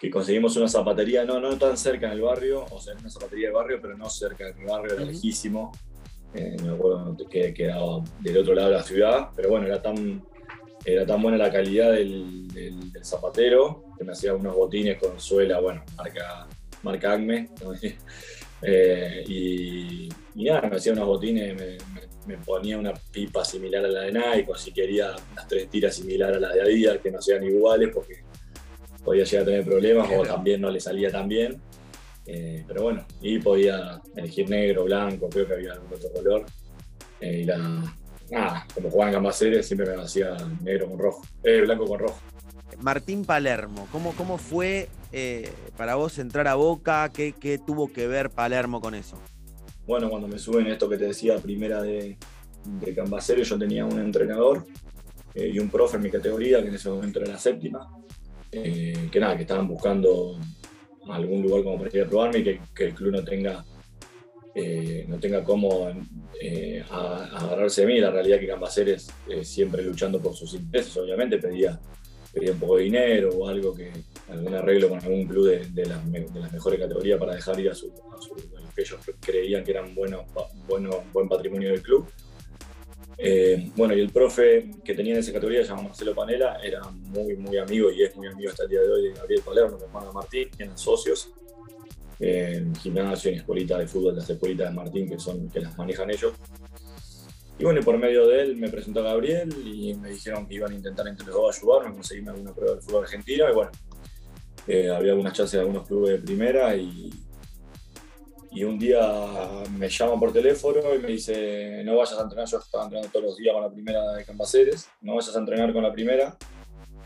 que 0.00 0.10
conseguimos 0.10 0.56
una 0.56 0.68
zapatería, 0.68 1.24
no, 1.24 1.40
no 1.40 1.58
tan 1.58 1.76
cerca 1.76 2.06
en 2.06 2.12
el 2.12 2.20
barrio, 2.20 2.64
o 2.70 2.80
sea, 2.80 2.94
una 2.94 3.10
zapatería 3.10 3.48
de 3.48 3.54
barrio, 3.54 3.78
pero 3.82 3.96
no 3.96 4.08
cerca 4.08 4.44
de 4.46 4.54
mi 4.54 4.64
barrio, 4.64 4.94
era 4.94 5.04
lejísimo. 5.04 5.72
Eh, 6.32 6.56
me 6.62 6.74
acuerdo 6.74 7.16
que 7.28 7.52
quedaba 7.52 8.02
del 8.20 8.38
otro 8.38 8.54
lado 8.54 8.68
de 8.68 8.74
la 8.76 8.82
ciudad, 8.82 9.28
pero 9.34 9.50
bueno, 9.50 9.66
era 9.66 9.82
tan, 9.82 10.24
era 10.84 11.04
tan 11.06 11.22
buena 11.22 11.38
la 11.38 11.50
calidad 11.50 11.92
del, 11.92 12.42
zapatero 13.02 13.84
que 13.98 14.04
me 14.04 14.12
hacía 14.12 14.32
unos 14.32 14.54
botines 14.56 14.98
con 14.98 15.20
suela, 15.20 15.60
bueno, 15.60 15.84
marca, 15.96 16.46
marca 16.82 17.12
Acme. 17.12 17.50
Eh, 18.64 19.24
y, 19.28 20.08
nada, 20.36 20.68
me 20.68 20.76
hacía 20.76 20.92
unos 20.92 21.06
botines, 21.06 21.54
me, 22.26 22.38
ponía 22.38 22.78
una 22.78 22.94
pipa 23.12 23.44
similar 23.44 23.84
a 23.84 23.88
la 23.88 24.00
de 24.02 24.12
Nike, 24.12 24.46
o 24.50 24.54
si 24.56 24.72
quería 24.72 25.14
unas 25.32 25.46
tres 25.46 25.68
tiras 25.68 25.94
similar 25.94 26.34
a 26.34 26.40
las 26.40 26.54
de 26.54 26.62
Adidas, 26.62 26.98
que 26.98 27.10
no 27.10 27.20
sean 27.20 27.44
iguales, 27.44 27.90
porque 27.92 28.22
podía 29.04 29.24
llegar 29.24 29.42
a 29.42 29.46
tener 29.46 29.64
problemas 29.64 30.08
o 30.16 30.22
también 30.22 30.60
no 30.60 30.70
le 30.70 30.80
salía 30.80 31.10
tan 31.10 31.28
bien. 31.28 31.60
Eh, 32.26 32.64
pero 32.66 32.84
bueno, 32.84 33.06
y 33.20 33.38
podía 33.38 34.00
elegir 34.16 34.48
negro, 34.48 34.84
blanco, 34.84 35.28
creo 35.28 35.46
que 35.46 35.54
había 35.54 35.72
algún 35.72 35.92
otro 35.92 36.10
color. 36.10 36.46
Eh, 37.20 37.40
y 37.40 37.44
la, 37.44 37.58
nada, 38.30 38.66
como 38.74 38.90
jugaban 38.90 39.12
en 39.12 39.14
Cambaceres, 39.16 39.66
siempre 39.66 39.94
me 39.94 40.02
hacía 40.02 40.36
negro 40.62 40.88
con 40.88 40.98
rojo, 40.98 41.22
eh, 41.42 41.60
blanco 41.60 41.86
con 41.86 41.98
rojo. 41.98 42.18
Martín 42.80 43.24
Palermo, 43.24 43.88
¿cómo, 43.90 44.12
cómo 44.12 44.38
fue 44.38 44.88
eh, 45.12 45.50
para 45.76 45.94
vos 45.94 46.18
entrar 46.18 46.48
a 46.48 46.54
Boca? 46.54 47.10
¿Qué, 47.12 47.60
tuvo 47.64 47.92
que 47.92 48.06
ver 48.06 48.30
Palermo 48.30 48.80
con 48.80 48.94
eso? 48.94 49.18
Bueno, 49.86 50.08
cuando 50.08 50.28
me 50.28 50.38
suben 50.38 50.66
esto 50.66 50.88
que 50.88 50.96
te 50.96 51.06
decía, 51.06 51.36
primera 51.38 51.82
de, 51.82 52.16
de 52.64 52.94
Cambaceres, 52.94 53.48
yo 53.48 53.58
tenía 53.58 53.84
un 53.84 53.98
entrenador 53.98 54.66
eh, 55.34 55.50
y 55.52 55.58
un 55.58 55.68
profe 55.68 55.96
en 55.96 56.02
mi 56.04 56.10
categoría, 56.10 56.62
que 56.62 56.68
en 56.68 56.74
ese 56.74 56.88
momento 56.88 57.20
era 57.20 57.32
la 57.32 57.38
séptima, 57.38 57.90
que 58.50 59.18
nada, 59.20 59.36
que 59.36 59.42
estaban 59.42 59.66
buscando 59.66 60.38
algún 61.08 61.42
lugar 61.42 61.64
como 61.64 61.78
para 61.78 61.90
ir 61.92 62.02
a 62.02 62.08
probarme 62.08 62.38
y 62.38 62.44
que, 62.44 62.84
el 62.84 62.94
club 62.94 63.12
no 63.12 63.24
tenga 63.24 63.64
eh, 64.54 65.04
no 65.08 65.18
tenga 65.18 65.42
cómo 65.42 65.90
eh, 66.40 66.84
agarrarse 66.88 67.80
de 67.80 67.86
mí. 67.88 67.98
La 67.98 68.10
realidad 68.10 68.38
que 68.38 68.46
Cambaceres, 68.46 69.08
eh, 69.28 69.44
siempre 69.44 69.82
luchando 69.82 70.20
por 70.22 70.34
sus 70.34 70.54
intereses, 70.54 70.96
obviamente 70.96 71.38
pedía, 71.38 71.80
pedía 72.34 72.52
un 72.52 72.58
poco 72.58 72.76
de 72.76 72.84
dinero 72.84 73.30
o 73.30 73.48
algo 73.48 73.74
que 73.74 73.90
algún 74.28 74.54
arreglo 74.54 74.88
con 74.88 74.98
algún 74.98 75.26
club 75.26 75.46
de, 75.48 75.86
las, 75.86 76.04
mejores 76.04 76.80
categorías 76.80 77.18
para 77.18 77.34
dejar 77.34 77.60
ir 77.60 77.70
a, 77.70 77.74
su, 77.74 77.92
que 78.74 78.82
ellos 78.82 79.00
creían 79.20 79.64
que 79.64 79.70
eran 79.70 79.94
buenos, 79.94 80.22
bueno, 80.66 81.04
buen 81.12 81.28
patrimonio 81.28 81.70
del 81.70 81.82
club. 81.82 82.06
bueno, 83.76 83.94
y 83.94 84.00
el 84.00 84.10
profe 84.10 84.70
que 84.84 84.94
tenía 84.94 85.14
en 85.14 85.20
esa 85.20 85.32
categoría, 85.32 85.62
se 85.62 85.68
llama 85.68 85.82
Marcelo 85.82 86.14
Panela, 86.14 86.58
era 86.62 86.80
muy, 86.90 87.36
muy 87.36 87.56
amigo 87.58 87.90
y 87.90 88.02
es 88.02 88.16
muy 88.16 88.26
amigo 88.26 88.50
hasta 88.50 88.64
el 88.64 88.70
día 88.70 88.80
de 88.80 88.90
hoy 88.90 89.02
de 89.08 89.14
Gabriel 89.14 89.42
Palermo, 89.44 89.76
mi 89.76 89.84
hermano 89.84 90.12
Martín, 90.12 90.48
eran 90.58 90.76
socios 90.76 91.30
en 92.20 92.74
gimnasio, 92.76 93.30
en 93.30 93.38
escuelitas 93.38 93.78
de 93.78 93.86
fútbol, 93.86 94.16
las 94.16 94.28
escuelitas 94.28 94.68
de 94.68 94.74
Martín, 94.74 95.08
que, 95.08 95.18
son, 95.18 95.48
que 95.50 95.60
las 95.60 95.76
manejan 95.76 96.10
ellos. 96.10 96.32
Y 97.58 97.64
bueno, 97.64 97.80
por 97.82 97.96
medio 97.98 98.26
de 98.26 98.42
él 98.42 98.56
me 98.56 98.68
presentó 98.68 99.00
a 99.00 99.04
Gabriel 99.04 99.54
y 99.64 99.94
me 99.94 100.10
dijeron 100.10 100.46
que 100.46 100.54
iban 100.54 100.72
a 100.72 100.74
intentar 100.74 101.06
entre 101.06 101.26
los 101.26 101.36
dos 101.36 101.56
ayudarme, 101.56 101.94
conseguirme 101.94 102.32
alguna 102.32 102.52
prueba 102.52 102.74
de 102.74 102.80
fútbol 102.80 103.04
argentino. 103.04 103.48
Y 103.48 103.54
bueno, 103.54 103.70
eh, 104.66 104.90
había 104.90 105.12
algunas 105.12 105.34
chances 105.34 105.52
de 105.52 105.60
algunos 105.60 105.86
clubes 105.86 106.12
de 106.12 106.18
primera 106.18 106.74
y, 106.74 107.10
y 108.50 108.64
un 108.64 108.78
día 108.78 109.00
me 109.76 109.88
llama 109.88 110.18
por 110.18 110.32
teléfono 110.32 110.94
y 110.94 110.98
me 110.98 111.08
dice, 111.08 111.82
no 111.84 111.96
vayas 111.96 112.18
a 112.18 112.22
entrenar, 112.22 112.48
yo 112.48 112.58
estaba 112.58 112.84
entrenando 112.84 113.10
todos 113.12 113.24
los 113.26 113.36
días 113.36 113.52
con 113.52 113.62
la 113.62 113.70
primera 113.70 114.12
de 114.12 114.24
Cambaceres, 114.24 114.88
no 115.00 115.14
vayas 115.14 115.36
a 115.36 115.38
entrenar 115.38 115.72
con 115.72 115.82
la 115.82 115.92
primera. 115.92 116.36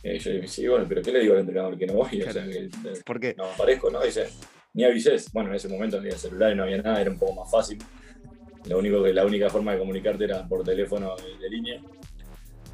Y 0.02 0.18
yo 0.18 0.30
le 0.30 0.36
dije, 0.36 0.48
sí, 0.48 0.68
bueno, 0.68 0.86
pero 0.88 1.02
¿qué 1.02 1.10
le 1.10 1.20
digo 1.20 1.34
al 1.34 1.40
entrenador 1.40 1.76
que 1.76 1.86
no 1.86 1.94
voy? 1.94 2.22
O 2.22 2.32
sea, 2.32 2.44
que, 2.44 2.70
¿Por 3.04 3.18
qué? 3.18 3.34
No 3.36 3.44
aparezco, 3.44 3.90
¿no? 3.90 4.02
Dice, 4.02 4.28
ni 4.74 4.84
avisés. 4.84 5.32
Bueno, 5.32 5.50
en 5.50 5.56
ese 5.56 5.68
momento 5.68 5.96
no 5.96 6.02
había 6.02 6.16
celular 6.16 6.52
y 6.52 6.54
no 6.54 6.62
había 6.62 6.80
nada, 6.82 7.00
era 7.00 7.10
un 7.10 7.18
poco 7.18 7.34
más 7.34 7.50
fácil. 7.50 7.78
La 8.68 9.24
única 9.24 9.48
forma 9.48 9.72
de 9.72 9.78
comunicarte 9.78 10.24
era 10.24 10.46
por 10.46 10.62
teléfono 10.62 11.14
de, 11.16 11.48
línea. 11.48 11.80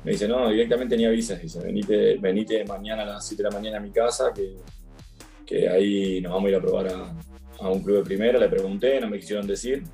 me 0.03 0.13
dice, 0.13 0.27
no, 0.27 0.49
directamente 0.51 0.97
ni 0.97 1.05
avisas, 1.05 1.41
dice, 1.41 1.61
venite, 1.61 2.17
venite 2.19 2.65
mañana 2.65 3.03
a 3.03 3.07
las 3.07 3.27
7 3.27 3.43
de 3.43 3.49
la 3.49 3.55
mañana 3.55 3.77
a 3.79 3.81
mi 3.81 3.91
casa, 3.91 4.33
que, 4.35 4.57
que 5.47 5.69
ahí 5.69 6.21
nos 6.21 6.33
vamos 6.33 6.47
a 6.47 6.51
ir 6.51 6.57
a 6.57 6.61
probar 6.61 6.89
a, 6.89 7.69
un 7.69 7.83
club 7.83 7.99
de 7.99 8.03
primera, 8.03 8.39
le 8.39 8.49
pregunté, 8.49 9.01
no 9.01 9.09
me 9.09 9.19
quisieron 9.19 9.47
decir, 9.47 9.85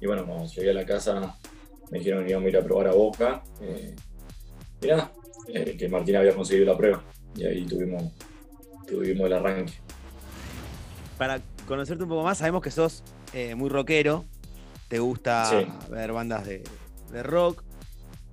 y 0.00 0.06
bueno, 0.06 0.24
cuando 0.24 0.46
llegué 0.46 0.70
a 0.70 0.74
la 0.74 0.86
casa 0.86 1.36
me 1.90 1.98
dijeron 1.98 2.24
que 2.24 2.30
íbamos 2.30 2.46
a 2.46 2.48
ir 2.50 2.56
a 2.56 2.64
probar 2.64 2.88
a 2.88 2.92
Boca, 2.92 3.42
eh, 3.60 3.94
y 4.80 4.86
nada, 4.86 5.12
eh, 5.48 5.76
que 5.76 5.88
Martín 5.88 6.16
había 6.16 6.34
conseguido 6.34 6.72
la 6.72 6.78
prueba, 6.78 7.04
y 7.34 7.44
ahí 7.44 7.66
tuvimos, 7.66 8.04
tuvimos 8.86 9.26
el 9.26 9.32
arranque. 9.32 9.74
Para 11.18 11.40
conocerte 11.66 12.04
un 12.04 12.08
poco 12.08 12.22
más, 12.22 12.38
sabemos 12.38 12.62
que 12.62 12.70
sos 12.70 13.02
eh, 13.34 13.54
muy 13.54 13.68
rockero, 13.68 14.24
te 14.92 14.98
gusta 14.98 15.48
Sí. 15.48 15.66
ver 15.90 16.12
bandas 16.12 16.46
de, 16.46 16.62
de 17.12 17.22
rock. 17.22 17.62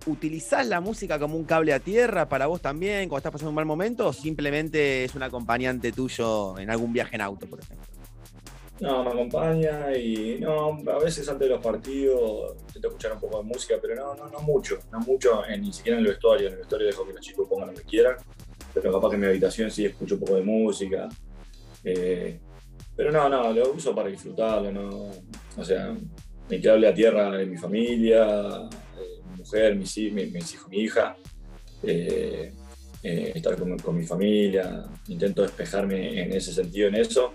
¿Utilizás 0.05 0.67
la 0.67 0.81
música 0.81 1.17
como 1.17 1.37
un 1.37 1.45
cable 1.45 1.71
a 1.71 1.79
tierra 1.79 2.27
para 2.27 2.47
vos 2.47 2.59
también 2.59 3.07
cuando 3.07 3.19
estás 3.19 3.31
pasando 3.31 3.51
un 3.51 3.55
mal 3.55 3.65
momento 3.65 4.07
o 4.09 4.11
simplemente 4.11 5.05
es 5.05 5.15
un 5.15 5.23
acompañante 5.23 5.93
tuyo 5.93 6.59
en 6.59 6.69
algún 6.69 6.91
viaje 6.91 7.15
en 7.15 7.21
auto, 7.21 7.47
por 7.47 7.61
ejemplo? 7.61 7.87
No, 8.81 9.05
me 9.05 9.09
acompaña 9.11 9.95
y 9.95 10.37
no, 10.41 10.77
a 10.91 10.99
veces 10.99 11.29
antes 11.29 11.47
de 11.47 11.55
los 11.55 11.63
partidos 11.63 12.57
intento 12.67 12.89
escuchar 12.89 13.13
un 13.13 13.21
poco 13.21 13.37
de 13.37 13.43
música, 13.45 13.75
pero 13.81 13.95
no, 13.95 14.13
no, 14.15 14.27
no 14.29 14.39
mucho, 14.41 14.79
no 14.91 14.99
mucho, 14.99 15.45
eh, 15.45 15.57
ni 15.57 15.71
siquiera 15.71 15.97
en 15.97 16.03
el 16.03 16.11
vestuario, 16.11 16.47
en 16.47 16.53
el 16.55 16.59
vestuario 16.59 16.87
dejo 16.87 17.07
que 17.07 17.13
los 17.13 17.21
chicos 17.21 17.47
pongan 17.47 17.69
lo 17.69 17.73
que 17.73 17.83
quieran, 17.83 18.17
pero 18.73 18.91
capaz 18.91 19.09
que 19.11 19.15
en 19.15 19.21
mi 19.21 19.27
habitación 19.27 19.71
sí 19.71 19.85
escucho 19.85 20.15
un 20.15 20.19
poco 20.19 20.35
de 20.35 20.41
música. 20.41 21.07
eh, 21.85 22.37
pero 22.97 23.13
no, 23.13 23.29
no, 23.29 23.53
lo 23.53 23.71
uso 23.71 23.95
para 23.95 24.09
disfrutarlo, 24.09 24.73
no, 24.73 25.09
o 25.55 25.63
sea, 25.63 25.95
mi 26.49 26.61
cable 26.61 26.87
a 26.87 26.93
tierra 26.93 27.41
en 27.41 27.51
mi 27.51 27.57
familia, 27.57 28.69
mi 29.31 29.37
mujer, 29.37 29.75
mis, 29.75 29.97
mis 29.97 30.53
hijos, 30.53 30.69
mi 30.69 30.77
hija, 30.77 31.15
eh, 31.83 32.51
eh, 33.03 33.31
estar 33.35 33.55
con, 33.55 33.97
mi 33.97 34.05
familia, 34.05 34.85
intento 35.07 35.41
despejarme 35.41 36.21
en 36.23 36.33
ese 36.33 36.53
sentido, 36.53 36.87
en 36.87 36.95
eso 36.95 37.33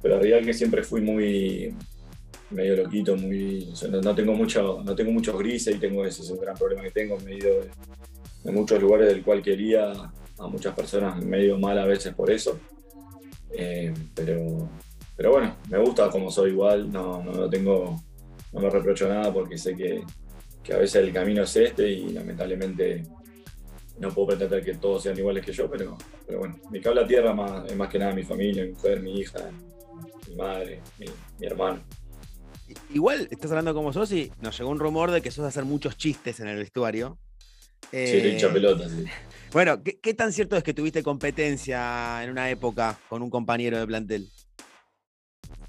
pero 0.00 0.14
la 0.14 0.20
realidad 0.20 0.40
es 0.40 0.46
que 0.46 0.54
siempre 0.54 0.82
fui 0.82 1.00
muy 1.00 1.74
medio 2.50 2.76
loquito, 2.76 3.16
muy, 3.16 3.68
no, 4.02 4.14
tengo 4.14 4.32
mucho, 4.32 4.80
no 4.84 4.94
tengo 4.94 5.10
muchos 5.10 5.36
grises 5.38 5.76
y 5.76 5.78
tengo 5.78 6.04
ese 6.04 6.22
es 6.22 6.30
un 6.30 6.40
gran 6.40 6.56
problema 6.56 6.82
que 6.82 6.90
tengo, 6.90 7.18
me 7.18 7.32
he 7.32 7.36
ido 7.36 7.60
de, 8.44 8.52
muchos 8.52 8.80
lugares 8.80 9.08
del 9.08 9.22
cual 9.22 9.42
quería 9.42 9.92
a 9.92 10.46
muchas 10.46 10.74
personas 10.74 11.22
medio 11.22 11.58
mal 11.58 11.78
a 11.78 11.84
veces 11.84 12.14
por 12.14 12.30
eso. 12.30 12.58
Eh, 13.50 13.92
pero, 14.14 14.70
pero 15.16 15.32
bueno, 15.32 15.56
me 15.68 15.78
gusta 15.78 16.08
como 16.08 16.30
soy 16.30 16.52
igual, 16.52 16.90
no, 16.90 17.22
no 17.22 17.50
tengo, 17.50 18.02
no 18.52 18.60
me 18.60 18.70
reprocho 18.70 19.08
nada 19.08 19.32
porque 19.32 19.58
sé 19.58 19.76
que, 19.76 20.02
que 20.62 20.72
a 20.72 20.78
veces 20.78 20.96
el 21.02 21.12
camino 21.12 21.42
es 21.42 21.56
este 21.56 21.88
y 21.90 22.10
lamentablemente 22.12 23.02
no 23.98 24.10
puedo 24.10 24.28
pretender 24.28 24.64
que 24.64 24.74
todos 24.74 25.02
sean 25.02 25.18
iguales 25.18 25.44
que 25.44 25.52
yo, 25.52 25.68
pero, 25.70 25.96
pero 26.26 26.38
bueno, 26.40 26.58
mi 26.70 26.80
cable 26.80 27.02
a 27.02 27.06
tierra 27.06 27.32
más, 27.34 27.68
es 27.70 27.76
más 27.76 27.88
que 27.88 27.98
nada 27.98 28.14
mi 28.14 28.22
familia, 28.22 28.64
mi 28.64 28.70
mujer, 28.70 29.00
mi 29.00 29.18
hija, 29.18 29.50
mi 30.28 30.36
madre, 30.36 30.80
mi, 30.98 31.06
mi 31.38 31.46
hermano. 31.46 31.82
Igual 32.90 33.28
estás 33.30 33.50
hablando 33.50 33.74
como 33.74 33.92
sos 33.92 34.12
y 34.12 34.30
nos 34.40 34.56
llegó 34.58 34.70
un 34.70 34.78
rumor 34.78 35.10
de 35.10 35.22
que 35.22 35.30
sos 35.30 35.44
hacer 35.46 35.64
muchos 35.64 35.96
chistes 35.96 36.38
en 36.40 36.48
el 36.48 36.58
vestuario. 36.58 37.18
Sí, 37.90 37.96
Eh, 37.96 38.20
le 38.22 38.28
hincha 38.34 38.52
pelota, 38.52 38.88
sí. 38.88 39.04
Bueno, 39.52 39.82
¿qué, 39.82 39.98
qué 39.98 40.12
tan 40.12 40.30
cierto 40.30 40.56
es 40.58 40.62
que 40.62 40.74
tuviste 40.74 41.02
competencia 41.02 42.22
en 42.22 42.30
una 42.30 42.50
época 42.50 42.98
con 43.08 43.22
un 43.22 43.30
compañero 43.30 43.78
de 43.78 43.86
plantel? 43.86 44.28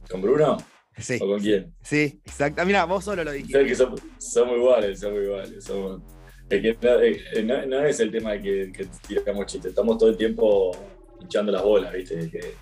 ¿Con 0.10 0.22
Bruno? 0.22 0.58
Sí. 1.00 1.18
¿O 1.22 1.28
con 1.28 1.40
quién? 1.40 1.74
Sí, 1.82 2.20
exacto. 2.26 2.66
Mira, 2.66 2.86
vos 2.86 3.04
solo 3.06 3.24
lo 3.24 3.32
dijiste. 3.32 3.66
que 3.66 3.76
somos, 3.76 4.02
somos 4.18 4.58
iguales, 4.58 5.00
somos 5.00 5.22
iguales. 5.24 5.64
Somos, 5.64 6.02
es 6.50 6.62
que 6.62 7.44
no, 7.44 7.58
no- 7.58 7.66
no 7.68 7.86
es 7.86 8.00
el 8.00 8.12
tema 8.12 8.32
de 8.34 8.42
que, 8.42 8.72
que 8.72 8.88
tiramos 9.08 9.46
chistes, 9.46 9.70
estamos 9.70 9.98
todo 9.98 10.10
el 10.10 10.18
tiempo 10.18 10.72
hinchando 11.22 11.52
las 11.52 11.62
bolas, 11.64 11.94
¿viste? 11.94 12.30
Que 12.30 12.56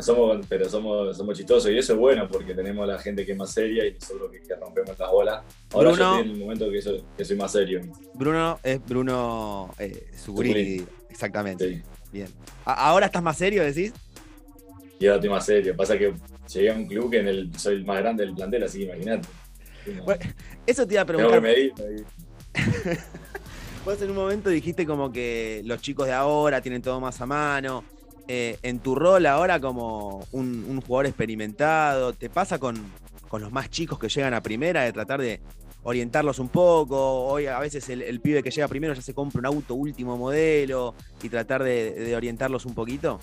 somos, 0.00 0.46
pero 0.48 0.68
somos, 0.68 1.16
somos 1.16 1.36
chistosos 1.36 1.70
y 1.70 1.76
eso 1.76 1.92
es 1.92 1.98
bueno 1.98 2.26
porque 2.28 2.54
tenemos 2.54 2.84
a 2.84 2.92
la 2.92 2.98
gente 2.98 3.26
que 3.26 3.32
es 3.32 3.38
más 3.38 3.52
seria 3.52 3.84
y 3.86 3.92
nosotros 3.94 4.30
que, 4.30 4.40
que 4.40 4.54
rompemos 4.56 4.98
las 4.98 5.10
bolas. 5.10 5.42
Ahora 5.72 5.90
Bruno. 5.90 5.96
yo 5.96 6.16
estoy 6.18 6.30
en 6.30 6.36
el 6.36 6.40
momento 6.42 6.70
que 6.70 6.80
soy, 6.80 7.04
que 7.16 7.24
soy 7.24 7.36
más 7.36 7.52
serio. 7.52 7.80
Bruno 8.14 8.58
es 8.62 8.82
Bruno 8.86 9.70
eh, 9.78 10.06
exactamente. 11.10 11.68
Sí. 11.68 11.82
Bien. 12.12 12.28
¿Ahora 12.64 13.06
estás 13.06 13.22
más 13.22 13.36
serio, 13.36 13.62
decís? 13.64 13.92
Y 14.98 15.06
ahora 15.06 15.16
estoy 15.16 15.30
más 15.30 15.44
serio. 15.44 15.76
Pasa 15.76 15.98
que 15.98 16.14
llegué 16.58 16.70
a 16.70 16.74
un 16.74 16.86
club 16.86 17.10
que 17.10 17.18
en 17.20 17.28
el, 17.28 17.58
soy 17.58 17.76
el 17.76 17.84
más 17.84 17.98
grande 17.98 18.24
del 18.24 18.34
plantel, 18.34 18.62
así 18.64 18.78
que 18.78 18.84
imagínate. 18.84 19.28
Bueno, 20.04 20.24
Eso 20.66 20.86
te 20.86 20.94
iba 20.94 21.02
a 21.02 21.06
preguntar. 21.06 21.40
medir, 21.40 21.72
medir. 21.78 22.04
Vos 23.84 24.00
en 24.00 24.10
un 24.10 24.16
momento 24.16 24.48
dijiste 24.48 24.86
como 24.86 25.10
que 25.12 25.62
los 25.64 25.80
chicos 25.80 26.06
de 26.06 26.12
ahora 26.12 26.60
tienen 26.60 26.82
todo 26.82 27.00
más 27.00 27.20
a 27.20 27.26
mano. 27.26 27.84
Eh, 28.28 28.56
en 28.62 28.78
tu 28.78 28.94
rol 28.94 29.26
ahora 29.26 29.58
como 29.60 30.24
un, 30.30 30.64
un 30.68 30.80
jugador 30.80 31.06
experimentado, 31.06 32.12
¿te 32.12 32.30
pasa 32.30 32.58
con, 32.58 32.76
con 33.28 33.42
los 33.42 33.50
más 33.50 33.68
chicos 33.68 33.98
que 33.98 34.08
llegan 34.08 34.32
a 34.34 34.40
primera 34.42 34.82
de 34.84 34.92
tratar 34.92 35.20
de 35.20 35.40
orientarlos 35.82 36.38
un 36.38 36.48
poco? 36.48 37.24
Hoy 37.24 37.46
a 37.46 37.58
veces 37.58 37.88
el, 37.88 38.02
el 38.02 38.20
pibe 38.20 38.42
que 38.44 38.52
llega 38.52 38.68
primero 38.68 38.94
ya 38.94 39.02
se 39.02 39.12
compra 39.14 39.40
un 39.40 39.46
auto 39.46 39.74
último 39.74 40.16
modelo 40.16 40.94
y 41.20 41.28
tratar 41.28 41.64
de, 41.64 41.90
de 41.92 42.14
orientarlos 42.14 42.64
un 42.64 42.74
poquito. 42.74 43.18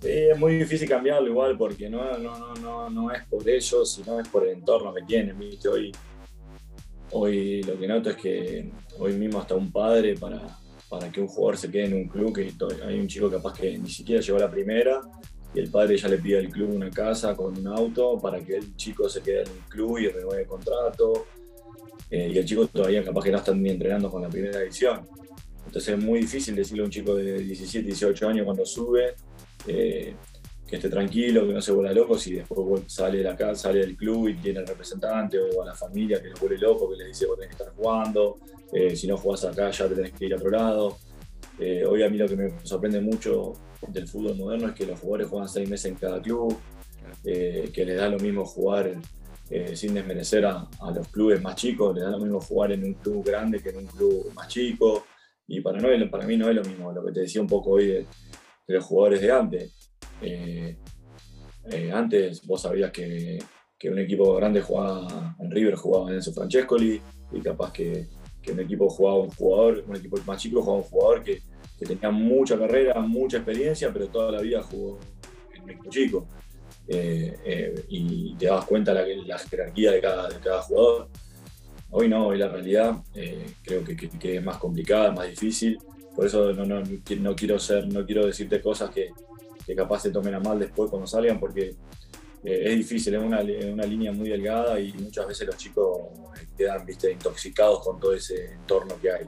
Sí, 0.00 0.08
es 0.08 0.38
muy 0.38 0.56
difícil 0.56 0.88
cambiarlo 0.88 1.28
igual 1.28 1.58
porque 1.58 1.90
no, 1.90 2.16
no, 2.16 2.38
no, 2.38 2.54
no, 2.54 2.88
no 2.88 3.12
es 3.12 3.22
por 3.26 3.46
ellos, 3.46 3.92
sino 3.92 4.18
es 4.18 4.28
por 4.28 4.46
el 4.46 4.54
entorno 4.54 4.94
que 4.94 5.02
tienen. 5.02 5.36
Hoy, 5.70 5.92
hoy 7.12 7.62
lo 7.64 7.78
que 7.78 7.86
noto 7.86 8.08
es 8.10 8.16
que 8.16 8.72
hoy 8.98 9.12
mismo 9.12 9.40
hasta 9.40 9.54
un 9.54 9.70
padre 9.70 10.14
para, 10.16 10.58
para 10.88 11.12
que 11.12 11.20
un 11.20 11.28
jugador 11.28 11.58
se 11.58 11.70
quede 11.70 11.84
en 11.84 11.94
un 11.94 12.08
club, 12.08 12.34
que 12.34 12.50
hay 12.82 12.98
un 12.98 13.08
chico 13.08 13.30
capaz 13.30 13.58
que 13.58 13.76
ni 13.76 13.90
siquiera 13.90 14.22
llegó 14.22 14.38
a 14.38 14.40
la 14.40 14.50
primera 14.50 15.02
y 15.52 15.60
el 15.60 15.70
padre 15.70 15.98
ya 15.98 16.08
le 16.08 16.16
pide 16.16 16.38
al 16.38 16.48
club 16.48 16.74
una 16.74 16.90
casa 16.90 17.36
con 17.36 17.58
un 17.58 17.66
auto 17.66 18.18
para 18.18 18.40
que 18.40 18.56
el 18.56 18.76
chico 18.76 19.06
se 19.06 19.20
quede 19.20 19.42
en 19.42 19.48
el 19.48 19.68
club 19.68 19.98
y 19.98 20.08
renueve 20.08 20.42
el 20.42 20.48
contrato. 20.48 21.26
Eh, 22.10 22.30
y 22.32 22.38
el 22.38 22.44
chico 22.46 22.66
todavía 22.66 23.04
capaz 23.04 23.22
que 23.22 23.30
no 23.32 23.38
está 23.38 23.52
ni 23.52 23.68
entrenando 23.68 24.10
con 24.10 24.22
la 24.22 24.30
primera 24.30 24.60
división. 24.60 25.06
Entonces 25.66 25.96
es 25.96 26.02
muy 26.02 26.20
difícil 26.20 26.56
decirle 26.56 26.82
a 26.82 26.86
un 26.86 26.90
chico 26.90 27.14
de 27.14 27.40
17, 27.40 27.86
18 27.86 28.28
años 28.28 28.44
cuando 28.44 28.64
sube 28.64 29.14
eh, 29.66 30.14
que 30.66 30.76
esté 30.76 30.88
tranquilo, 30.88 31.46
que 31.46 31.52
no 31.52 31.60
se 31.60 31.72
vuelva 31.72 31.92
loco, 31.92 32.16
si 32.16 32.34
después 32.34 32.84
sale 32.86 33.18
de 33.18 33.24
la 33.24 33.36
casa, 33.36 33.62
sale 33.62 33.80
del 33.80 33.96
club 33.96 34.28
y 34.28 34.34
tiene 34.34 34.60
el 34.60 34.66
representante 34.66 35.36
o 35.38 35.62
a 35.62 35.66
la 35.66 35.74
familia 35.74 36.22
que 36.22 36.28
lo 36.28 36.36
vuelve 36.36 36.58
loco, 36.58 36.88
que 36.88 36.96
le 36.96 37.06
dice 37.06 37.26
vos 37.26 37.36
tenés 37.36 37.56
que 37.56 37.62
estar 37.62 37.74
jugando, 37.74 38.36
eh, 38.72 38.94
si 38.94 39.08
no 39.08 39.16
jugás 39.16 39.44
acá 39.44 39.70
ya 39.70 39.88
te 39.88 39.96
tenés 39.96 40.12
que 40.12 40.26
ir 40.26 40.34
a 40.34 40.36
otro 40.36 40.50
lado. 40.50 40.98
Eh, 41.58 41.84
hoy 41.84 42.04
a 42.04 42.08
mí 42.08 42.16
lo 42.16 42.28
que 42.28 42.36
me 42.36 42.52
sorprende 42.62 43.00
mucho 43.00 43.54
del 43.88 44.06
fútbol 44.06 44.36
moderno 44.36 44.68
es 44.68 44.74
que 44.74 44.86
los 44.86 45.00
jugadores 45.00 45.26
juegan 45.28 45.48
seis 45.48 45.68
meses 45.68 45.86
en 45.86 45.96
cada 45.96 46.22
club, 46.22 46.56
que 47.24 47.84
les 47.84 47.96
da 47.96 48.08
lo 48.08 48.18
mismo 48.18 48.44
jugar 48.44 48.94
sin 49.74 49.94
desmerecer 49.94 50.46
a, 50.46 50.68
los 50.94 51.08
clubes 51.08 51.42
más 51.42 51.56
chicos, 51.56 51.94
les 51.94 52.04
da 52.04 52.10
lo 52.10 52.20
mismo 52.20 52.40
jugar 52.40 52.72
en 52.72 52.84
un 52.84 52.94
club 52.94 53.24
grande 53.26 53.58
que 53.58 53.70
en 53.70 53.78
un 53.78 53.86
club 53.86 54.32
más 54.34 54.46
chico. 54.46 55.04
Y 55.48 55.60
para, 55.60 55.80
no, 55.80 56.10
para 56.10 56.24
mí 56.26 56.36
no 56.36 56.48
es 56.48 56.54
lo 56.54 56.62
mismo, 56.62 56.92
lo 56.92 57.04
que 57.04 57.10
te 57.10 57.20
decía 57.20 57.40
un 57.40 57.48
poco 57.48 57.70
hoy 57.70 57.88
de, 57.88 58.06
de 58.70 58.76
los 58.76 58.84
jugadores 58.84 59.20
de 59.20 59.32
antes. 59.32 59.90
Eh, 60.22 60.76
eh, 61.70 61.90
antes 61.92 62.46
vos 62.46 62.62
sabías 62.62 62.90
que, 62.90 63.38
que 63.78 63.90
un 63.90 63.98
equipo 63.98 64.34
grande 64.34 64.60
jugaba, 64.60 65.36
en 65.38 65.50
River 65.50 65.74
jugaba 65.74 66.12
Enzo 66.12 66.32
Francescoli 66.32 67.00
y 67.32 67.40
capaz 67.40 67.72
que, 67.72 68.06
que 68.40 68.52
un 68.52 68.60
equipo 68.60 68.88
jugaba 68.88 69.18
un 69.18 69.30
jugador, 69.30 69.84
un 69.86 69.96
equipo 69.96 70.18
más 70.26 70.40
chico 70.40 70.62
jugaba 70.62 70.78
un 70.78 70.88
jugador 70.88 71.24
que, 71.24 71.42
que 71.78 71.86
tenía 71.86 72.10
mucha 72.10 72.58
carrera, 72.58 73.00
mucha 73.00 73.38
experiencia, 73.38 73.92
pero 73.92 74.08
toda 74.08 74.32
la 74.32 74.40
vida 74.40 74.62
jugó 74.62 74.98
en 75.54 75.62
un 75.62 75.70
equipo 75.70 75.90
chico. 75.90 76.28
Eh, 76.86 77.36
eh, 77.44 77.84
y 77.88 78.34
te 78.36 78.46
dabas 78.46 78.64
cuenta 78.66 78.92
la, 78.92 79.04
la 79.06 79.38
jerarquía 79.38 79.92
de 79.92 80.00
cada, 80.00 80.28
de 80.28 80.40
cada 80.40 80.62
jugador. 80.62 81.08
Hoy 81.90 82.08
no, 82.08 82.28
hoy 82.28 82.38
la 82.38 82.48
realidad 82.48 83.02
eh, 83.14 83.46
creo 83.62 83.84
que 83.84 84.36
es 84.36 84.44
más 84.44 84.58
complicada, 84.58 85.12
más 85.12 85.28
difícil. 85.28 85.78
Por 86.20 86.26
eso 86.26 86.52
no, 86.52 86.66
no, 86.66 86.82
no 86.82 87.34
quiero 87.34 87.58
ser, 87.58 87.88
no 87.88 88.04
quiero 88.04 88.26
decirte 88.26 88.60
cosas 88.60 88.90
que, 88.90 89.08
que 89.64 89.74
capaz 89.74 90.00
se 90.00 90.10
tomen 90.10 90.34
a 90.34 90.38
mal 90.38 90.58
después 90.58 90.90
cuando 90.90 91.06
salgan, 91.06 91.40
porque 91.40 91.76
eh, 92.44 92.62
es 92.66 92.76
difícil, 92.76 93.14
es 93.14 93.22
una, 93.22 93.40
es 93.40 93.64
una 93.64 93.86
línea 93.86 94.12
muy 94.12 94.28
delgada 94.28 94.78
y 94.78 94.92
muchas 94.92 95.26
veces 95.26 95.46
los 95.46 95.56
chicos 95.56 95.96
eh, 96.38 96.46
quedan 96.58 96.84
¿viste, 96.84 97.10
intoxicados 97.10 97.82
con 97.82 97.98
todo 97.98 98.12
ese 98.12 98.52
entorno 98.52 99.00
que 99.00 99.10
hay. 99.10 99.26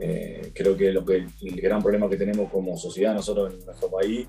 Eh, 0.00 0.50
creo 0.52 0.76
que, 0.76 0.90
lo 0.90 1.04
que 1.04 1.28
el 1.42 1.60
gran 1.60 1.80
problema 1.80 2.10
que 2.10 2.16
tenemos 2.16 2.50
como 2.50 2.76
sociedad 2.76 3.14
nosotros 3.14 3.54
en 3.54 3.64
nuestro 3.64 3.88
país, 3.88 4.26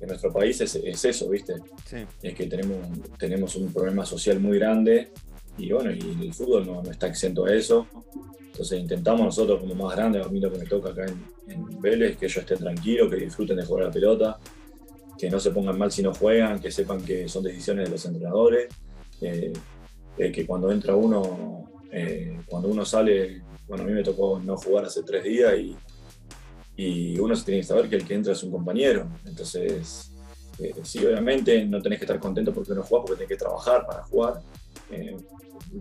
en 0.00 0.06
nuestro 0.06 0.30
país 0.30 0.60
es, 0.60 0.74
es 0.74 1.02
eso, 1.02 1.30
¿viste? 1.30 1.54
Sí. 1.86 2.04
es 2.24 2.34
que 2.34 2.46
tenemos, 2.46 2.76
tenemos 3.18 3.56
un 3.56 3.72
problema 3.72 4.04
social 4.04 4.38
muy 4.38 4.58
grande 4.58 5.12
y 5.56 5.72
bueno, 5.72 5.92
y 5.92 6.26
el 6.26 6.34
fútbol 6.34 6.66
no, 6.66 6.82
no 6.82 6.90
está 6.90 7.06
exento 7.06 7.46
a 7.46 7.54
eso. 7.54 7.86
Entonces 8.58 8.80
intentamos 8.80 9.24
nosotros 9.24 9.60
como 9.60 9.72
más 9.76 9.94
grandes, 9.94 10.26
a 10.26 10.28
mí 10.28 10.40
lo 10.40 10.50
que 10.50 10.58
me 10.58 10.66
toca 10.66 10.90
acá 10.90 11.06
en, 11.06 11.52
en 11.52 11.80
Vélez, 11.80 12.16
que 12.16 12.26
ellos 12.26 12.38
estén 12.38 12.58
tranquilos, 12.58 13.08
que 13.08 13.14
disfruten 13.14 13.56
de 13.56 13.64
jugar 13.64 13.84
la 13.84 13.92
pelota, 13.92 14.40
que 15.16 15.30
no 15.30 15.38
se 15.38 15.52
pongan 15.52 15.78
mal 15.78 15.92
si 15.92 16.02
no 16.02 16.12
juegan, 16.12 16.58
que 16.58 16.72
sepan 16.72 17.04
que 17.04 17.28
son 17.28 17.44
decisiones 17.44 17.84
de 17.84 17.92
los 17.92 18.04
entrenadores, 18.04 18.66
eh, 19.20 19.52
eh, 20.18 20.32
que 20.32 20.44
cuando 20.44 20.72
entra 20.72 20.96
uno 20.96 21.70
eh, 21.92 22.40
cuando 22.46 22.68
uno 22.68 22.84
sale, 22.84 23.42
bueno, 23.68 23.84
a 23.84 23.86
mí 23.86 23.92
me 23.92 24.02
tocó 24.02 24.40
no 24.40 24.56
jugar 24.56 24.86
hace 24.86 25.04
tres 25.04 25.22
días 25.22 25.54
y, 25.56 25.76
uno 27.20 27.36
se 27.36 27.44
tiene 27.44 27.60
que 27.60 27.66
saber 27.66 27.88
que 27.88 27.94
el 27.94 28.04
que 28.04 28.14
entra 28.14 28.32
es 28.32 28.42
un 28.42 28.50
compañero. 28.50 29.08
Entonces, 29.24 30.12
sí, 30.82 31.06
obviamente 31.06 31.64
no 31.64 31.80
tenés 31.80 32.00
que 32.00 32.06
estar 32.06 32.18
contento 32.18 32.52
porque 32.52 32.72
uno 32.72 32.82
juega, 32.82 33.04
porque 33.04 33.18
tenés 33.18 33.28
que 33.28 33.44
trabajar 33.44 33.86
para 33.86 34.02
jugar, 34.04 34.42
eh, 34.90 35.16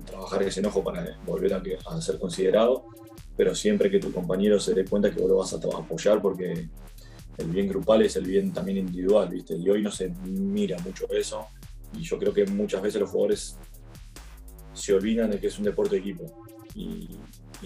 trabajar 0.05 0.43
ese 0.43 0.59
enojo 0.59 0.83
para 0.83 1.17
volver 1.25 1.53
a, 1.53 1.61
a, 1.89 2.01
ser 2.01 2.19
considerado, 2.19 2.85
pero 3.35 3.55
siempre 3.55 3.89
que 3.89 3.99
tu 3.99 4.11
compañero 4.11 4.59
se 4.59 4.73
dé 4.73 4.85
cuenta 4.85 5.11
que 5.11 5.21
vos 5.21 5.29
lo 5.29 5.37
vas 5.37 5.53
a 5.53 5.57
apoyar 5.57 6.21
porque 6.21 6.69
el 7.37 7.47
bien 7.47 7.67
grupal 7.67 8.01
es 8.01 8.15
el 8.15 8.25
bien 8.25 8.51
también 8.51 8.77
individual, 8.79 9.29
¿viste? 9.29 9.55
Y 9.55 9.69
hoy 9.69 9.81
no 9.81 9.91
se 9.91 10.09
mira 10.09 10.77
mucho 10.79 11.07
eso 11.11 11.47
y 11.93 12.01
yo 12.01 12.17
creo 12.17 12.33
que 12.33 12.45
muchas 12.45 12.81
veces 12.81 13.01
los 13.01 13.09
jugadores 13.09 13.57
se 14.73 14.93
olvidan 14.93 15.31
de 15.31 15.39
que 15.39 15.47
es 15.47 15.57
un 15.57 15.65
deporte 15.65 15.95
de 15.95 16.01
equipo 16.01 16.43
y, 16.75 17.09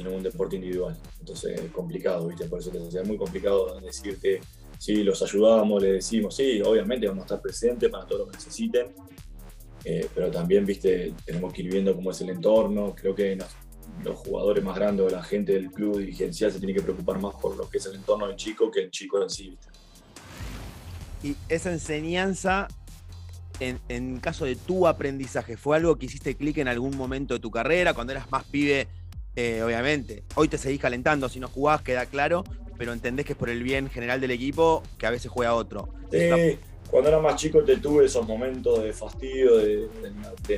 no 0.04 0.12
un 0.12 0.24
deporte 0.24 0.56
individual. 0.56 0.98
Entonces 1.20 1.60
es 1.60 1.72
complicado, 1.72 2.28
¿viste? 2.28 2.46
Por 2.46 2.60
eso 2.60 2.72
es 2.72 3.08
muy 3.08 3.18
complicado 3.18 3.80
decirte, 3.82 4.40
sí, 4.80 5.04
los 5.04 5.22
ayudamos, 5.22 5.84
les 5.84 5.94
decimos, 5.94 6.36
sí, 6.36 6.62
obviamente 6.62 7.08
vamos 7.08 7.24
a 7.24 7.26
estar 7.26 7.42
presentes 7.42 7.90
para 7.90 8.06
todo 8.06 8.20
lo 8.20 8.28
que 8.28 8.38
necesiten, 8.38 8.88
eh, 9.84 10.08
pero 10.14 10.30
también, 10.30 10.66
¿viste? 10.66 11.14
Tenemos 11.26 11.54
que 11.54 11.64
ir 11.64 11.72
viendo 11.72 11.96
cómo 11.96 12.12
es 12.12 12.22
el 12.22 12.30
entorno. 12.30 12.96
Creo 12.96 13.16
que 13.16 13.38
los 14.04 14.16
jugadores 14.18 14.64
más 14.64 14.76
grandes 14.76 15.06
o 15.06 15.10
la 15.10 15.24
gente 15.24 15.54
del 15.54 15.72
club 15.72 15.98
dirigencial 15.98 16.52
se 16.52 16.60
tiene 16.60 16.74
que 16.74 16.82
preocupar 16.82 17.20
más 17.20 17.36
por 17.36 17.56
lo 17.56 17.70
que 17.70 17.78
es 17.78 17.86
el 17.86 17.96
entorno 17.96 18.28
del 18.28 18.36
chico 18.36 18.70
que 18.70 18.82
el 18.82 18.92
chico 18.92 19.22
en 19.22 19.30
sí. 19.30 19.58
Y 21.24 21.36
esa 21.50 21.72
enseñanza 21.72 22.68
en, 23.62 24.20
caso 24.20 24.46
de 24.46 24.56
tu 24.56 24.88
aprendizaje? 24.88 25.58
¿Fue 25.58 25.78
algo 25.78 25.98
que 25.98 26.08
hiciste 26.08 26.36
clic 26.36 26.58
en 26.58 26.68
algún 26.68 26.98
momento 26.98 27.34
de 27.34 27.40
tu 27.40 27.52
carrera, 27.52 27.94
cuando 27.94 28.12
eras 28.12 28.30
más 28.32 28.44
pibe? 28.46 28.88
Eh, 29.36 29.62
obviamente, 29.64 30.24
hoy 30.36 30.48
te 30.48 30.58
seguís 30.58 30.82
calentando, 30.82 31.30
si 31.30 31.40
no 31.40 31.48
jugás, 31.48 31.82
queda 31.82 32.06
claro, 32.06 32.44
pero 32.78 32.92
entendés 32.92 33.26
que 33.26 33.34
es 33.34 33.38
por 33.38 33.50
el 33.50 33.64
bien 33.64 33.90
general 33.90 34.20
del 34.20 34.32
equipo 34.32 34.84
que 34.98 35.06
a 35.06 35.12
veces 35.12 35.32
juega 35.32 35.54
otro. 35.54 35.94
Sí, 36.12 36.58
cuando 36.92 37.08
era 37.08 37.20
más 37.20 37.38
chico 37.38 37.64
te 37.64 37.78
tuve 37.78 38.06
esos 38.06 38.28
momentos 38.28 38.84
de 38.84 38.92
fastidio, 38.92 39.56
de, 39.58 39.88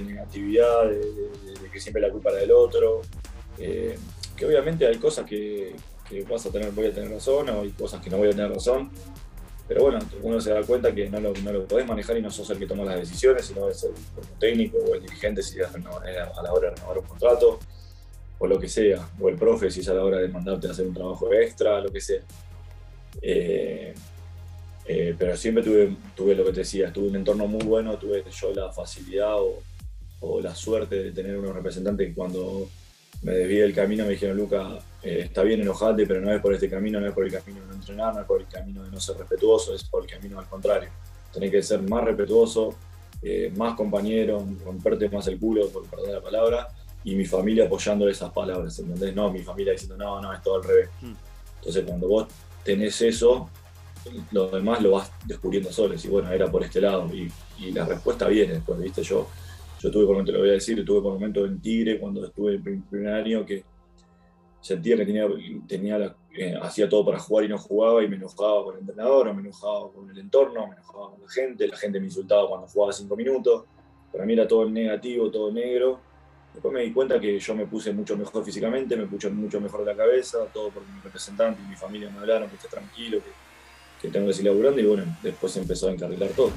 negatividad, 0.01 0.89
de, 0.89 1.69
que 1.71 1.79
siempre 1.79 2.01
la 2.01 2.09
culpa 2.09 2.31
era 2.31 2.39
del 2.39 2.51
otro. 2.51 3.01
Eh, 3.59 3.95
que 4.35 4.47
obviamente 4.47 4.87
hay 4.87 4.97
cosas 4.97 5.27
que, 5.27 5.75
vas 6.27 6.43
a 6.47 6.49
tener, 6.49 6.71
voy 6.71 6.87
a 6.87 6.91
tener 6.93 7.11
razón, 7.11 7.49
o 7.49 7.61
hay 7.61 7.69
cosas 7.69 8.01
que 8.01 8.09
no 8.09 8.17
voy 8.17 8.29
a 8.29 8.31
tener 8.31 8.51
razón. 8.51 8.89
Pero 9.67 9.83
bueno, 9.83 9.99
uno 10.23 10.41
se 10.41 10.49
da 10.49 10.63
cuenta 10.63 10.93
que 10.93 11.07
no 11.07 11.19
lo, 11.19 11.33
no 11.33 11.65
podés 11.65 11.87
manejar 11.87 12.17
y 12.17 12.21
no 12.23 12.31
sos 12.31 12.49
el 12.49 12.57
que 12.57 12.65
toma 12.65 12.83
las 12.83 12.99
decisiones, 12.99 13.45
sino 13.45 13.69
es 13.69 13.83
el, 13.83 13.93
técnico 14.39 14.79
o 14.79 14.95
el 14.95 15.01
dirigente 15.01 15.43
si 15.43 15.59
es 15.59 15.67
a 15.67 15.77
la 15.77 16.51
hora 16.51 16.69
de 16.69 16.75
renovar 16.75 16.97
un 16.97 17.05
contrato, 17.05 17.59
o 18.39 18.47
lo 18.47 18.59
que 18.59 18.67
sea, 18.67 19.07
o 19.19 19.29
el 19.29 19.35
profe 19.35 19.69
si 19.69 19.81
es 19.81 19.87
a 19.87 19.93
la 19.93 20.03
hora 20.03 20.17
de 20.17 20.29
mandarte 20.29 20.67
a 20.67 20.71
hacer 20.71 20.87
un 20.87 20.95
trabajo 20.95 21.31
extra, 21.31 21.79
lo 21.79 21.91
que 21.91 22.01
sea. 22.01 22.21
Eh, 23.21 23.93
eh, 24.85 25.15
pero 25.17 25.37
siempre 25.37 25.63
tuve, 25.63 25.95
tuve 26.15 26.35
lo 26.35 26.45
que 26.45 26.51
te 26.51 26.59
decía, 26.59 26.91
tuve 26.91 27.09
un 27.09 27.15
entorno 27.15 27.47
muy 27.47 27.63
bueno, 27.63 27.97
tuve 27.97 28.23
yo 28.29 28.53
la 28.53 28.71
facilidad 28.71 29.39
o, 29.39 29.61
o 30.21 30.41
la 30.41 30.55
suerte 30.55 31.03
de 31.03 31.11
tener 31.11 31.37
unos 31.37 31.53
representantes 31.53 32.07
que 32.07 32.13
cuando 32.13 32.67
me 33.23 33.33
desvié 33.33 33.61
del 33.61 33.73
camino 33.73 34.03
me 34.03 34.11
dijeron, 34.11 34.35
Luca, 34.35 34.79
eh, 35.01 35.21
está 35.25 35.43
bien 35.43 35.61
enojarte, 35.61 36.05
pero 36.05 36.19
no 36.19 36.31
es 36.33 36.41
por 36.41 36.53
este 36.53 36.69
camino, 36.69 36.99
no 36.99 37.07
es 37.07 37.13
por 37.13 37.25
el 37.25 37.31
camino 37.31 37.61
de 37.61 37.67
no 37.67 37.73
entrenar, 37.73 38.13
no 38.13 38.21
es 38.21 38.27
por 38.27 38.41
el 38.41 38.47
camino 38.47 38.83
de 38.83 38.91
no 38.91 38.99
ser 38.99 39.17
respetuoso, 39.17 39.73
es 39.73 39.83
por 39.85 40.03
el 40.03 40.09
camino 40.09 40.39
al 40.39 40.47
contrario. 40.47 40.89
Tenés 41.31 41.49
que 41.49 41.63
ser 41.63 41.81
más 41.83 42.03
respetuoso, 42.03 42.75
eh, 43.21 43.51
más 43.55 43.75
compañero, 43.75 44.45
romperte 44.65 45.09
más 45.09 45.25
el 45.27 45.39
culo, 45.39 45.69
por 45.69 45.85
perder 45.87 46.15
la 46.15 46.21
palabra, 46.21 46.67
y 47.05 47.15
mi 47.15 47.25
familia 47.25 47.65
apoyando 47.65 48.07
esas 48.09 48.31
palabras, 48.31 48.77
¿entendés? 48.79 49.15
No, 49.15 49.31
mi 49.31 49.39
familia 49.39 49.71
diciendo, 49.71 49.95
no, 49.95 50.21
no, 50.21 50.33
es 50.33 50.41
todo 50.41 50.57
al 50.57 50.63
revés. 50.63 50.89
Hmm. 51.01 51.13
Entonces, 51.59 51.85
cuando 51.85 52.07
vos 52.09 52.27
tenés 52.63 53.01
eso, 53.01 53.49
lo 54.31 54.49
demás 54.49 54.81
lo 54.81 54.91
vas 54.91 55.11
descubriendo 55.25 55.71
solo. 55.71 55.95
Y 56.01 56.07
bueno, 56.07 56.31
era 56.31 56.49
por 56.49 56.63
este 56.63 56.81
lado. 56.81 57.09
Y, 57.13 57.31
la 57.71 57.85
respuesta 57.85 58.27
viene 58.27 58.55
después, 58.55 58.79
¿viste? 58.79 59.03
Yo 59.03 59.27
yo 59.83 59.91
tuve 59.91 60.05
por 60.05 60.13
momento, 60.13 60.31
lo 60.31 60.39
voy 60.39 60.49
a 60.49 60.53
decir, 60.53 60.83
tuve 60.85 61.01
por 61.01 61.13
momento 61.13 61.45
en 61.45 61.59
Tigre 61.59 61.99
cuando 61.99 62.25
estuve 62.25 62.55
en 62.55 62.83
primer 62.83 63.13
año 63.13 63.45
que 63.45 63.65
sentía 64.61 64.95
que 64.95 65.05
tenía, 65.05 65.27
tenía 65.67 66.15
eh, 66.35 66.57
hacía 66.61 66.87
todo 66.87 67.05
para 67.05 67.19
jugar 67.19 67.43
y 67.43 67.49
no 67.49 67.57
jugaba 67.57 68.01
y 68.01 68.07
me 68.07 68.15
enojaba 68.15 68.63
con 68.63 68.75
el 68.75 68.79
entrenador, 68.79 69.33
me 69.33 69.41
enojaba 69.41 69.91
con 69.91 70.09
el 70.09 70.17
entorno, 70.17 70.67
me 70.67 70.75
enojaba 70.75 71.11
con 71.11 71.21
la 71.21 71.29
gente, 71.29 71.67
la 71.67 71.75
gente 71.75 71.99
me 71.99 72.05
insultaba 72.05 72.47
cuando 72.47 72.67
jugaba 72.67 72.93
cinco 72.93 73.17
minutos, 73.17 73.65
para 74.09 74.25
mí 74.25 74.33
era 74.33 74.47
todo 74.47 74.69
negativo, 74.69 75.29
todo 75.29 75.51
negro. 75.51 75.99
Después 76.53 76.73
me 76.73 76.81
di 76.81 76.93
cuenta 76.93 77.19
que 77.19 77.37
yo 77.37 77.55
me 77.55 77.65
puse 77.65 77.91
mucho 77.91 78.15
mejor 78.15 78.45
físicamente, 78.45 78.95
me 78.95 79.05
puse 79.05 79.29
mucho 79.29 79.59
mejor 79.59 79.85
la 79.85 79.95
cabeza, 79.95 80.45
todo 80.53 80.69
por 80.69 80.83
mi 80.83 81.01
representante 81.01 81.61
y 81.61 81.67
mi 81.67 81.75
familia 81.75 82.09
me 82.09 82.19
hablaron 82.19 82.47
que 82.47 82.55
esté 82.55 82.69
tranquilo, 82.69 83.19
que, 83.19 83.31
que 84.03 84.09
tengo 84.09 84.27
que 84.27 84.33
seguir 84.33 84.51
laburando 84.51 84.81
y 84.81 84.85
bueno, 84.85 85.17
después 85.23 85.55
empezó 85.55 85.87
a 85.87 85.93
encarrilar 85.93 86.29
todo. 86.31 86.51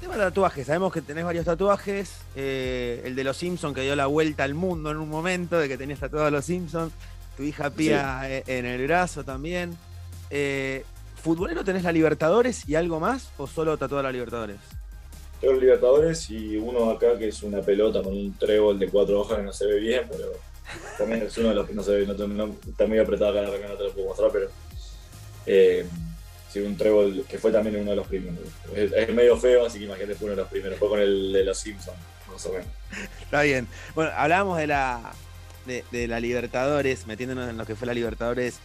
Tema 0.00 0.14
de 0.14 0.20
tatuajes, 0.20 0.68
sabemos 0.68 0.92
que 0.92 1.02
tenés 1.02 1.24
varios 1.24 1.44
tatuajes. 1.44 2.18
Eh, 2.36 3.02
el 3.04 3.16
de 3.16 3.24
los 3.24 3.36
Simpsons 3.36 3.74
que 3.74 3.80
dio 3.80 3.96
la 3.96 4.06
vuelta 4.06 4.44
al 4.44 4.54
mundo 4.54 4.92
en 4.92 4.98
un 4.98 5.08
momento, 5.08 5.58
de 5.58 5.68
que 5.68 5.76
tenías 5.76 5.98
tatuado 5.98 6.26
a 6.26 6.30
los 6.30 6.44
Simpsons. 6.44 6.92
Tu 7.36 7.42
hija 7.42 7.70
Pía 7.70 8.20
eh, 8.30 8.44
en 8.46 8.66
el 8.66 8.86
brazo 8.86 9.24
también. 9.24 9.76
Eh, 10.30 10.84
¿Futbolero 11.20 11.64
tenés 11.64 11.82
la 11.82 11.90
Libertadores 11.90 12.68
y 12.68 12.76
algo 12.76 13.00
más? 13.00 13.30
¿O 13.36 13.48
solo 13.48 13.76
tatuado 13.76 14.04
la 14.04 14.12
Libertadores? 14.12 14.58
Tengo 15.40 15.54
la 15.54 15.60
Libertadores 15.60 16.30
y 16.30 16.56
uno 16.56 16.90
acá 16.90 17.18
que 17.18 17.28
es 17.28 17.42
una 17.42 17.62
pelota 17.62 18.00
con 18.00 18.12
un 18.12 18.32
trébol 18.38 18.78
de 18.78 18.88
cuatro 18.88 19.20
hojas 19.20 19.38
que 19.38 19.42
no 19.42 19.52
se 19.52 19.66
ve 19.66 19.80
bien, 19.80 20.02
pero 20.08 20.28
también 20.96 21.22
es 21.22 21.36
uno 21.36 21.48
de 21.48 21.54
los 21.56 21.66
que 21.66 21.74
no 21.74 21.82
se 21.82 21.90
ve, 21.90 22.06
no, 22.06 22.54
está 22.68 22.86
muy 22.86 23.00
apretado 23.00 23.40
acá, 23.40 23.66
no 23.68 23.74
te 23.74 23.84
lo 23.84 23.92
puedo 23.92 24.06
mostrar, 24.06 24.30
pero 24.30 24.50
un 26.62 26.76
trébol 26.76 27.24
que 27.28 27.38
fue 27.38 27.52
también 27.52 27.76
uno 27.76 27.90
de 27.90 27.96
los 27.96 28.06
primeros. 28.06 28.38
Es, 28.74 29.12
medio 29.14 29.36
feo, 29.36 29.66
así 29.66 29.78
que 29.78 29.84
imagínate 29.84 30.14
fue 30.14 30.26
uno 30.26 30.36
de 30.36 30.42
los 30.42 30.50
primeros. 30.50 30.78
Fue 30.78 30.88
con 30.88 31.00
el 31.00 31.32
de 31.32 31.44
los 31.44 31.58
Simpsons, 31.58 31.96
más 32.30 32.46
o 32.46 32.52
menos. 32.52 32.66
Está 33.22 33.42
bien. 33.42 33.66
Bueno, 33.94 34.12
hablábamos 34.16 34.58
de 34.58 34.66
la, 34.66 35.12
de, 35.66 36.08
la 36.08 36.20
Libertadores, 36.20 37.06
metiéndonos 37.06 37.50
en 37.50 37.56
lo 37.56 37.66
que 37.66 37.74
fue 37.74 37.86
la 37.86 37.94
Libertadores 37.94 38.60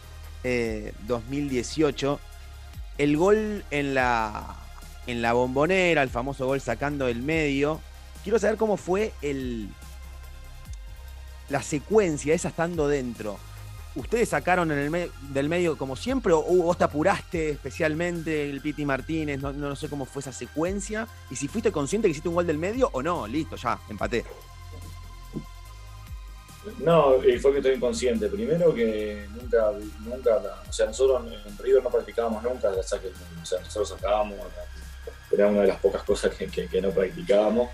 2018. 1.06 2.14
Eh, 2.14 3.02
el 3.04 3.16
gol 3.16 3.64
en 3.70 3.94
la, 3.94 4.56
en 5.06 5.22
la 5.22 5.32
bombonera, 5.32 6.02
el 6.02 6.10
famoso 6.10 6.46
gol 6.46 6.60
sacando 6.60 7.08
el 7.08 7.22
medio. 7.22 7.80
Quiero 8.22 8.38
saber 8.38 8.56
cómo 8.56 8.76
fue 8.76 9.12
el, 9.22 9.68
la 11.48 11.62
secuencia, 11.62 12.34
esa 12.34 12.48
estando 12.48 12.88
dentro 12.88 13.38
¿Ustedes 13.94 14.30
sacaron 14.30 14.70
en 14.72 14.94
el 14.94 15.10
del 15.34 15.48
medio 15.50 15.76
como 15.76 15.96
siempre 15.96 16.32
o 16.32 16.42
vos 16.42 16.78
te 16.78 16.84
apuraste 16.84 17.50
especialmente, 17.50 18.48
el 18.48 18.62
Piti 18.62 18.86
Martínez, 18.86 19.40
no, 19.40 19.52
no, 19.52 19.76
sé 19.76 19.88
cómo 19.90 20.06
fue 20.06 20.20
esa 20.20 20.32
secuencia? 20.32 21.06
Y 21.30 21.36
si 21.36 21.46
fuiste 21.46 21.70
consciente 21.70 22.08
que 22.08 22.12
hiciste 22.12 22.28
un 22.28 22.36
gol 22.36 22.46
del 22.46 22.56
medio 22.56 22.88
o 22.92 23.02
no, 23.02 23.26
listo, 23.26 23.56
ya, 23.56 23.78
empaté. 23.90 24.24
No, 26.78 27.16
fue 27.40 27.52
que 27.52 27.58
estoy 27.58 27.74
inconsciente. 27.74 28.28
Primero 28.28 28.72
que 28.72 29.26
nunca, 29.30 29.72
nunca, 30.00 30.40
o 30.68 30.72
sea, 30.72 30.86
nosotros 30.86 31.22
en 31.26 31.58
River 31.58 31.82
no 31.82 31.90
practicábamos 31.90 32.42
nunca 32.42 32.70
la 32.70 32.82
saque 32.82 33.08
O 33.08 33.44
sea, 33.44 33.60
nosotros 33.60 33.88
sacábamos, 33.90 34.38
era 35.30 35.48
una 35.48 35.62
de 35.62 35.68
las 35.68 35.80
pocas 35.80 36.02
cosas 36.02 36.34
que, 36.34 36.46
que 36.46 36.80
no 36.80 36.90
practicábamos. 36.90 37.68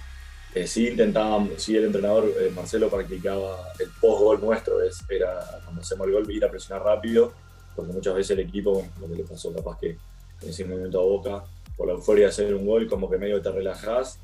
Eh, 0.54 0.66
sí 0.66 0.88
intentábamos, 0.88 1.62
sí 1.62 1.76
el 1.76 1.84
entrenador 1.84 2.32
eh, 2.40 2.50
Marcelo 2.54 2.88
practicaba 2.88 3.70
el 3.78 3.90
post-gol 4.00 4.40
nuestro, 4.40 4.82
es, 4.82 5.04
era 5.08 5.38
cuando 5.64 5.82
hacemos 5.82 6.06
el 6.06 6.14
gol 6.14 6.30
ir 6.30 6.44
a 6.44 6.50
presionar 6.50 6.84
rápido, 6.84 7.32
porque 7.76 7.92
muchas 7.92 8.14
veces 8.14 8.30
el 8.30 8.40
equipo, 8.40 8.84
lo 8.98 9.08
que 9.08 9.14
le 9.14 9.24
pasó 9.24 9.52
capaz 9.52 9.78
que 9.78 9.98
en 10.40 10.48
ese 10.48 10.64
momento 10.64 11.00
a 11.00 11.04
Boca, 11.04 11.44
por 11.76 11.86
la 11.86 11.92
euforia 11.92 12.24
de 12.24 12.30
hacer 12.30 12.54
un 12.54 12.66
gol, 12.66 12.88
como 12.88 13.10
que 13.10 13.18
medio 13.18 13.42
te 13.42 13.52
relajás 13.52 14.18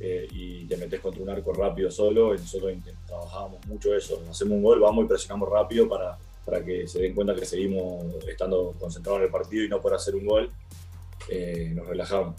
eh, 0.00 0.26
y 0.32 0.64
te 0.64 0.76
metes 0.76 1.00
contra 1.00 1.22
un 1.22 1.30
arco 1.30 1.52
rápido 1.52 1.90
solo, 1.92 2.34
y 2.34 2.38
nosotros 2.38 2.72
trabajábamos 3.06 3.64
mucho 3.66 3.94
eso, 3.94 4.20
hacemos 4.28 4.54
un 4.54 4.62
gol, 4.64 4.80
vamos 4.80 5.04
y 5.04 5.08
presionamos 5.08 5.48
rápido 5.48 5.88
para, 5.88 6.18
para 6.44 6.64
que 6.64 6.88
se 6.88 7.00
den 7.00 7.14
cuenta 7.14 7.36
que 7.36 7.46
seguimos 7.46 8.04
estando 8.26 8.74
concentrados 8.80 9.20
en 9.20 9.26
el 9.26 9.30
partido 9.30 9.64
y 9.64 9.68
no 9.68 9.80
por 9.80 9.94
hacer 9.94 10.16
un 10.16 10.26
gol, 10.26 10.50
nos 11.74 11.86
relajamos 11.86 12.34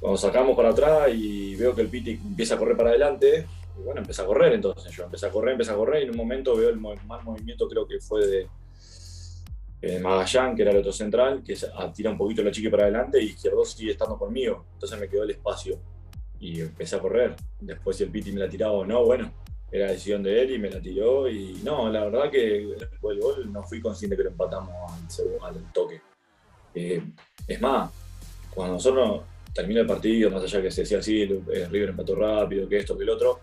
cuando 0.00 0.16
sacamos 0.16 0.56
para 0.56 0.70
atrás 0.70 1.10
y 1.14 1.54
veo 1.56 1.74
que 1.74 1.82
el 1.82 1.88
Piti 1.88 2.12
empieza 2.12 2.54
a 2.54 2.58
correr 2.58 2.76
para 2.76 2.90
adelante, 2.90 3.46
y 3.78 3.82
bueno, 3.82 4.00
empieza 4.00 4.22
a 4.22 4.26
correr 4.26 4.54
entonces. 4.54 4.90
Yo 4.92 5.04
empecé 5.04 5.26
a 5.26 5.30
correr, 5.30 5.52
empecé 5.52 5.70
a 5.70 5.76
correr 5.76 6.02
y 6.02 6.04
en 6.04 6.10
un 6.10 6.16
momento 6.16 6.56
veo 6.56 6.70
el 6.70 6.80
mal 6.80 6.98
movimiento, 7.22 7.68
creo 7.68 7.86
que 7.86 8.00
fue 8.00 8.26
de 8.26 8.48
eh, 9.82 9.98
Magallán, 9.98 10.56
que 10.56 10.62
era 10.62 10.70
el 10.70 10.78
otro 10.78 10.92
central, 10.92 11.42
que 11.42 11.56
tira 11.94 12.10
un 12.10 12.18
poquito 12.18 12.42
la 12.42 12.50
chica 12.50 12.70
para 12.70 12.84
adelante 12.84 13.22
y 13.22 13.26
izquierdo 13.26 13.64
sigue 13.64 13.92
estando 13.92 14.18
conmigo. 14.18 14.66
Entonces 14.72 14.98
me 14.98 15.08
quedó 15.08 15.22
el 15.24 15.30
espacio 15.30 15.78
y 16.38 16.60
empecé 16.60 16.96
a 16.96 17.00
correr. 17.00 17.36
Después 17.60 17.96
si 17.96 18.04
el 18.04 18.10
Piti 18.10 18.32
me 18.32 18.40
la 18.40 18.48
tiraba 18.48 18.72
o 18.72 18.86
no, 18.86 19.04
bueno, 19.04 19.30
era 19.70 19.90
decisión 19.90 20.22
de 20.22 20.42
él 20.42 20.54
y 20.54 20.58
me 20.58 20.70
la 20.70 20.80
tiró. 20.80 21.28
Y 21.28 21.60
no, 21.62 21.90
la 21.90 22.04
verdad 22.04 22.30
que 22.30 22.74
después 22.78 23.16
del 23.16 23.20
gol 23.20 23.52
no 23.52 23.62
fui 23.62 23.80
consciente 23.80 24.16
que 24.16 24.24
lo 24.24 24.30
empatamos 24.30 24.74
al, 25.42 25.54
al 25.54 25.72
toque. 25.72 26.00
Eh, 26.74 27.02
es 27.46 27.60
más, 27.60 27.90
cuando 28.54 28.74
nosotros 28.74 29.22
termina 29.52 29.80
el 29.80 29.86
partido, 29.86 30.30
más 30.30 30.42
allá 30.42 30.62
que 30.62 30.70
se 30.70 30.82
decía 30.82 30.98
así, 30.98 31.24
River 31.26 31.90
empató 31.90 32.14
rápido, 32.14 32.68
que 32.68 32.78
esto, 32.78 32.96
que 32.96 33.04
el 33.04 33.10
otro, 33.10 33.40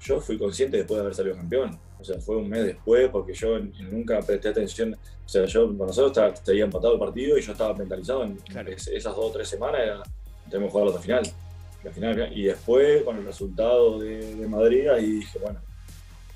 yo 0.00 0.20
fui 0.20 0.38
consciente 0.38 0.78
después 0.78 0.96
de 0.96 1.02
haber 1.02 1.14
salido 1.14 1.36
campeón. 1.36 1.78
O 1.98 2.04
sea, 2.04 2.18
fue 2.20 2.36
un 2.36 2.48
mes 2.48 2.64
después 2.64 3.10
porque 3.10 3.34
yo 3.34 3.58
nunca 3.90 4.20
presté 4.20 4.48
atención. 4.48 4.94
O 4.94 5.28
sea, 5.28 5.44
yo 5.44 5.66
con 5.76 5.86
nosotros 5.86 6.40
había 6.48 6.64
empatado 6.64 6.94
el 6.94 6.98
partido 6.98 7.36
y 7.36 7.42
yo 7.42 7.52
estaba 7.52 7.74
mentalizado 7.74 8.24
en 8.24 8.38
esas 8.48 9.14
dos 9.14 9.26
o 9.26 9.30
tres 9.30 9.48
semanas, 9.48 9.80
era, 9.82 10.02
tenemos 10.48 10.68
que 10.68 10.78
jugar 10.78 10.94
la 10.94 11.00
final. 11.00 11.22
La 11.84 11.90
final. 11.90 12.38
Y 12.38 12.44
después, 12.44 13.02
con 13.02 13.16
el 13.16 13.24
resultado 13.24 13.98
de, 13.98 14.34
de 14.34 14.48
Madrid, 14.48 14.88
ahí 14.88 15.12
dije, 15.12 15.38
bueno, 15.38 15.60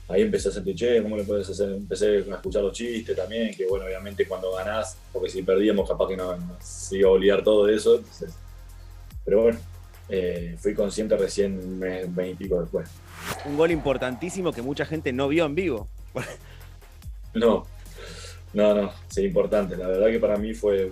ahí 0.09 0.23
empecé 0.23 0.49
a 0.49 0.53
sentir, 0.53 0.75
che, 0.75 1.03
¿cómo 1.03 1.17
le 1.17 1.25
puedes 1.25 1.49
hacer? 1.49 1.73
Empecé 1.73 2.25
a 2.31 2.35
escuchar 2.35 2.63
los 2.63 2.73
chistes 2.73 3.17
también, 3.17 3.55
que 3.55 3.67
bueno, 3.67 3.87
obviamente 3.87 4.27
cuando 4.27 4.53
ganás, 4.53 4.99
porque 5.13 5.31
si 5.31 5.43
perdíamos 5.43 5.89
capaz 5.89 6.09
que 6.09 6.17
no, 6.17 6.37
se 6.61 6.99
iba 6.99 7.09
a 7.09 7.13
olvidar 7.13 7.43
todo 7.43 7.67
de 7.67 7.77
eso. 7.77 8.03
Pero 9.25 9.43
bueno, 9.43 9.59
eh, 10.09 10.57
fui 10.59 10.75
consciente 10.75 11.17
recién 11.17 11.59
un 11.59 11.79
mes, 11.79 12.31
y 12.31 12.35
pico 12.35 12.61
después. 12.61 12.89
Un 13.47 13.57
gol 13.57 13.71
importantísimo 13.71 14.53
que 14.53 14.63
mucha 14.63 14.85
gente 14.85 15.13
no 15.13 15.29
vio 15.29 15.47
en 15.47 15.55
vivo. 15.55 15.89
no, 17.35 17.67
no, 18.53 18.75
no, 18.75 18.93
sí, 19.09 19.23
importante. 19.23 19.77
La 19.77 19.89
verdad 19.89 20.09
que 20.09 20.21
para 20.21 20.37
mí 20.37 20.55
fue, 20.55 20.91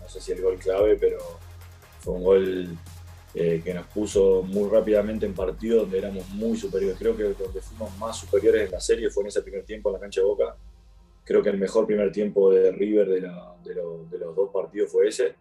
no 0.00 0.08
sé 0.08 0.20
si 0.20 0.32
el 0.32 0.42
gol 0.42 0.56
clave, 0.58 0.96
pero 0.96 1.18
fue 2.00 2.14
un 2.14 2.24
gol 2.24 2.78
eh, 3.34 3.60
que 3.62 3.74
nos 3.74 3.86
puso 3.86 4.42
muy 4.42 4.70
rápidamente 4.70 5.26
en 5.26 5.34
partido 5.34 5.82
donde 5.82 5.98
éramos 5.98 6.28
muy 6.30 6.56
superiores. 6.56 6.98
Creo 6.98 7.16
que 7.16 7.24
donde 7.24 7.60
fuimos 7.60 7.96
más 7.98 8.16
superiores 8.16 8.66
en 8.66 8.70
la 8.70 8.80
serie 8.80 9.10
fue 9.10 9.22
en 9.24 9.28
ese 9.28 9.42
primer 9.42 9.64
tiempo 9.64 9.90
en 9.90 9.94
la 9.94 10.00
cancha 10.00 10.20
de 10.20 10.26
Boca. 10.26 10.56
Creo 11.24 11.42
que 11.42 11.50
el 11.50 11.58
mejor 11.58 11.86
primer 11.86 12.10
tiempo 12.10 12.50
de 12.50 12.72
River 12.72 13.06
de, 13.08 13.20
los 14.18 14.34
dos 14.34 14.50
partidos 14.50 14.90
fue 14.90 15.08
ese. 15.08 15.34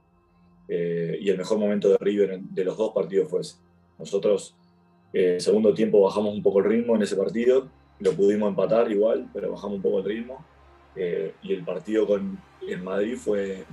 Eh, 0.68 1.18
y 1.22 1.30
el 1.30 1.38
mejor 1.38 1.58
momento 1.58 1.90
de 1.90 1.98
River 2.00 2.40
de 2.40 2.64
los 2.64 2.78
dos 2.78 2.92
partidos 2.94 3.30
fue 3.30 3.42
ese. 3.42 3.56
Nosotros, 3.98 4.56
eh, 5.14 5.38
segundo 5.40 5.74
tiempo, 5.74 6.02
bajamos 6.02 6.34
un 6.34 6.44
poco 6.44 6.60
el 6.60 6.66
ritmo 6.66 6.96
en 6.96 7.02
ese 7.02 7.16
partido. 7.16 7.68
Lo 8.00 8.14
pudimos 8.14 8.50
empatar 8.50 8.92
igual, 8.92 9.30
pero 9.34 9.52
bajamos 9.52 9.78
un 9.78 9.82
poco 9.82 10.00
el 10.00 10.06
ritmo. 10.06 10.46
y 11.44 11.54
el 11.54 11.64
partido 11.64 12.08
con 12.08 12.40
el 12.68 12.82
Madrid 12.82 13.18
fue, 13.18 13.64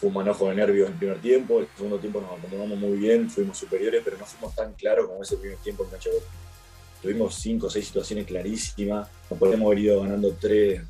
fue 0.00 0.08
un 0.08 0.14
manojo 0.14 0.48
de 0.48 0.54
nervios 0.54 0.86
en 0.86 0.92
el 0.94 0.98
primer 0.98 1.18
tiempo, 1.20 1.60
el 1.60 1.66
segundo 1.76 1.98
tiempo 1.98 2.20
nos 2.22 2.38
acomodamos 2.38 2.78
muy 2.78 2.96
bien, 2.96 3.28
fuimos 3.28 3.58
superiores, 3.58 4.00
pero 4.02 4.16
no 4.16 4.24
fuimos 4.24 4.54
tan 4.54 4.72
claros 4.72 5.06
como 5.06 5.22
ese 5.22 5.36
primer 5.36 5.58
tiempo 5.58 5.84
en 5.84 5.90
Cancha 5.90 6.10
Tuvimos 7.02 7.34
cinco 7.34 7.66
o 7.66 7.70
seis 7.70 7.86
situaciones 7.86 8.26
clarísimas, 8.26 9.08
nos 9.30 9.38
podríamos 9.38 9.66
haber 9.66 9.78
ido 9.78 10.00
ganando 10.02 10.34
tres, 10.38 10.82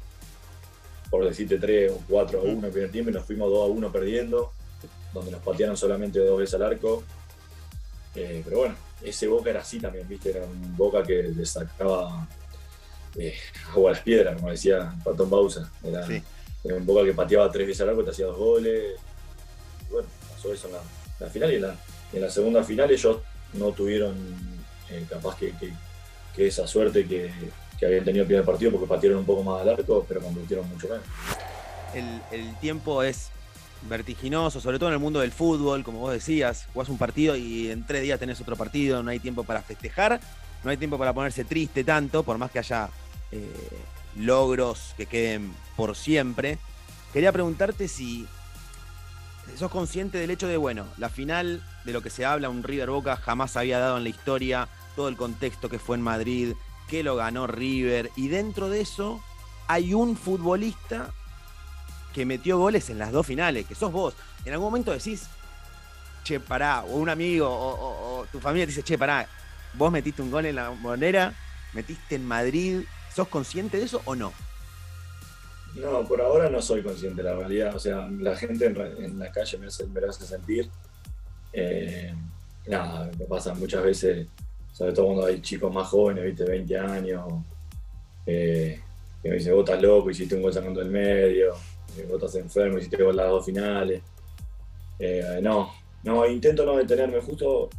por 1.09 1.25
decirte 1.25 1.59
tres 1.59 1.93
o 1.93 2.01
cuatro 2.09 2.41
a 2.41 2.43
uno 2.43 2.59
en 2.59 2.65
el 2.65 2.71
primer 2.71 2.91
tiempo 2.91 3.11
y 3.11 3.15
nos 3.15 3.25
fuimos 3.25 3.51
dos 3.51 3.69
a 3.69 3.73
uno 3.73 3.91
perdiendo, 3.93 4.53
donde 5.13 5.31
nos 5.31 5.43
patearon 5.43 5.77
solamente 5.77 6.19
dos 6.21 6.39
veces 6.39 6.55
al 6.55 6.63
arco. 6.65 7.03
Eh, 8.15 8.43
pero 8.45 8.59
bueno, 8.59 8.75
ese 9.03 9.29
Boca 9.29 9.51
era 9.51 9.61
así 9.61 9.79
también, 9.79 10.07
¿viste? 10.09 10.31
Era 10.31 10.45
un 10.45 10.77
Boca 10.77 11.03
que 11.03 11.23
le 11.23 11.47
sacaba 11.47 12.27
eh, 13.17 13.35
agua 13.73 13.91
a 13.91 13.95
las 13.95 14.03
piedras, 14.03 14.37
como 14.37 14.51
decía 14.51 14.95
Patón 15.05 15.31
Bausa. 15.31 15.71
Era, 15.83 16.07
un 16.65 16.87
Boca 16.87 17.05
que 17.05 17.15
pateaba 17.15 17.51
tres 17.51 17.67
veces 17.67 17.81
al 17.83 17.91
arco, 17.91 18.05
te 18.05 18.11
hacía 18.11 18.27
dos 18.27 18.37
goles. 18.37 18.97
bueno, 19.91 20.09
pasó 20.33 20.53
eso 20.53 20.69
en 20.69 20.75
la, 20.75 21.31
final 21.31 21.53
y 21.53 22.17
en 22.17 22.23
la, 22.23 22.31
segunda 22.31 22.63
final 22.63 22.91
ellos 22.91 23.19
no 23.55 23.73
tuvieron 23.73 24.17
eh, 24.91 25.05
capaz 25.09 25.37
que, 25.37 25.53
esa 26.37 26.67
suerte 26.67 27.07
que, 27.07 27.31
habían 27.85 28.05
tenido 28.05 28.23
el 28.23 28.27
primer 28.27 28.45
partido 28.45 28.73
porque 28.73 28.87
patearon 28.87 29.21
un 29.21 29.25
poco 29.25 29.43
más 29.43 29.63
al 29.63 29.71
arco, 29.71 30.05
pero 30.07 30.21
convirtieron 30.21 30.69
mucho 30.69 30.89
menos. 30.89 31.05
El, 32.31 32.55
tiempo 32.61 33.03
es 33.03 33.31
vertiginoso, 33.89 34.61
sobre 34.61 34.79
todo 34.79 34.91
en 34.91 34.95
el 34.95 35.01
mundo 35.01 35.21
del 35.21 35.33
fútbol, 35.33 35.83
como 35.85 36.01
vos 36.01 36.13
decías, 36.13 36.67
jugás 36.73 36.89
un 36.89 36.99
partido 36.99 37.37
y 37.37 37.71
en 37.71 37.87
tres 37.87 38.03
días 38.03 38.21
tenés 38.21 38.41
otro 38.41 38.57
partido, 38.57 39.03
no 39.03 39.11
hay 39.11 39.19
tiempo 39.19 39.45
para 39.45 39.63
festejar, 39.63 40.21
no 40.63 40.71
hay 40.71 40.77
tiempo 40.77 40.99
para 40.99 41.13
ponerse 41.13 41.45
triste 41.45 41.85
tanto, 41.85 42.23
por 42.23 42.39
más 42.39 42.51
que 42.51 42.59
haya 42.59 42.91
eh, 43.33 43.81
logros 44.17 44.95
que 44.97 45.07
queden 45.07 45.53
por 45.77 45.97
siempre. 45.97 46.59
Quería 47.13 47.33
preguntarte 47.33 47.89
si 47.89 48.27
sos 49.57 49.71
consciente 49.71 50.19
del 50.19 50.31
hecho 50.31 50.47
de, 50.47 50.57
bueno, 50.57 50.87
la 50.99 51.09
final 51.09 51.63
de 51.85 51.93
lo 51.93 52.03
que 52.03 52.11
se 52.11 52.25
habla, 52.25 52.51
un 52.51 52.63
River 52.63 52.91
Boca 52.91 53.17
jamás 53.17 53.57
había 53.57 53.79
dado 53.79 53.97
en 53.97 54.05
la 54.05 54.11
historia, 54.11 54.69
todo 54.95 55.09
el 55.09 55.17
contexto 55.17 55.69
que 55.69 55.79
fue 55.79 55.97
en 55.97 56.03
Madrid, 56.03 56.55
que 56.89 57.03
lo 57.03 57.17
ganó 57.17 57.47
River, 57.47 58.11
y 58.17 58.29
dentro 58.29 58.69
de 58.69 58.83
eso 58.83 59.21
hay 59.67 59.95
un 59.95 60.17
futbolista 60.17 61.13
que 62.15 62.27
metió 62.27 62.59
goles 62.59 62.91
en 62.91 62.99
las 62.99 63.13
dos 63.13 63.27
finales, 63.27 63.67
que 63.67 63.75
sos 63.75 63.93
vos. 63.93 64.15
En 64.45 64.53
algún 64.53 64.69
momento 64.69 64.93
decís, 64.93 65.29
che, 66.25 66.41
pará, 66.41 66.83
o 66.83 66.97
un 66.97 67.09
amigo 67.09 67.49
o, 67.49 68.27
tu 68.31 68.41
familia 68.41 68.67
te 68.67 68.73
dice, 68.73 68.83
che, 68.83 68.99
pará, 68.99 69.29
vos 69.75 69.91
metiste 69.93 70.23
un 70.23 70.31
gol 70.31 70.47
en 70.47 70.57
la 70.57 70.71
monera, 70.71 71.35
metiste 71.73 72.17
en 72.17 72.27
Madrid, 72.27 72.83
¿Sos 73.15 73.29
consciente 73.29 73.77
de 73.77 73.85
eso 73.85 74.01
o 74.05 74.15
no? 74.15 74.33
No, 75.75 76.07
por 76.07 76.21
ahora 76.21 76.49
no 76.49 76.63
soy 76.63 76.83
consciente, 76.83 77.23
la 77.23 77.35
realidad. 77.35 77.75
O 77.75 77.79
sea, 77.79 78.09
la 78.09 78.37
gente 78.37 78.67
en, 78.67 79.19
la 79.19 79.31
calle 79.33 79.59
me 79.59 79.67
hace, 79.67 79.87
me 79.87 80.01
hace 80.01 80.25
sentir. 80.25 80.71
Eh, 81.53 82.15
nada, 82.67 83.11
me 83.19 83.25
pasa 83.25 83.55
muchas 83.55 83.83
veces, 83.83 84.29
sobre 84.73 84.93
todo 84.93 85.07
cuando 85.07 85.27
hay 85.27 85.41
chicos 85.41 85.73
más 85.73 85.89
jóvenes, 85.89 86.25
viste, 86.25 86.45
20 86.45 86.79
años, 86.79 87.25
eh, 88.27 88.81
que 89.23 89.29
me 89.29 89.37
dicen, 89.37 89.55
vos 89.55 89.65
estás 89.69 89.83
loco, 89.83 90.11
hiciste 90.11 90.37
un 90.37 90.43
gol 90.43 90.53
sacando 90.53 90.81
del 90.81 90.91
medio, 90.91 91.55
eh, 91.99 92.07
vos 92.09 92.23
estás 92.23 92.37
enfermo, 92.37 92.79
hiciste 92.79 93.03
gol 93.03 93.17
las 93.17 93.29
dos 93.29 93.45
finales. 93.45 94.03
no, 95.43 95.73
no, 96.05 96.27
intento 96.27 96.65
no 96.65 96.77
detenerme. 96.77 97.21
Justo 97.21 97.71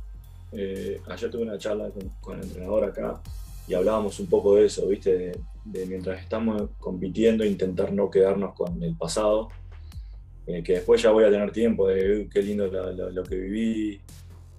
ayer 0.51 1.31
tuve 1.31 1.43
una 1.43 1.57
charla 1.57 1.89
con 2.21 2.37
el 2.37 2.43
entrenador 2.43 2.85
acá 2.85 3.21
y 3.67 3.73
hablábamos 3.73 4.19
un 4.19 4.27
poco 4.27 4.55
de 4.55 4.65
eso, 4.65 4.87
¿viste? 4.87 5.33
De, 5.63 5.85
mientras 5.85 6.19
estamos 6.19 6.69
compitiendo, 6.79 7.45
intentar 7.45 7.93
no 7.93 8.09
quedarnos 8.09 8.53
con 8.53 8.81
el 8.83 8.95
pasado, 8.97 9.49
eh, 10.47 10.63
que 10.63 10.73
después 10.73 11.01
ya 11.01 11.11
voy 11.11 11.23
a 11.23 11.29
tener 11.29 11.51
tiempo 11.51 11.87
de 11.87 12.27
qué 12.31 12.41
lindo 12.41 12.67
lo, 12.67 13.23
que 13.23 13.35
viví. 13.35 14.01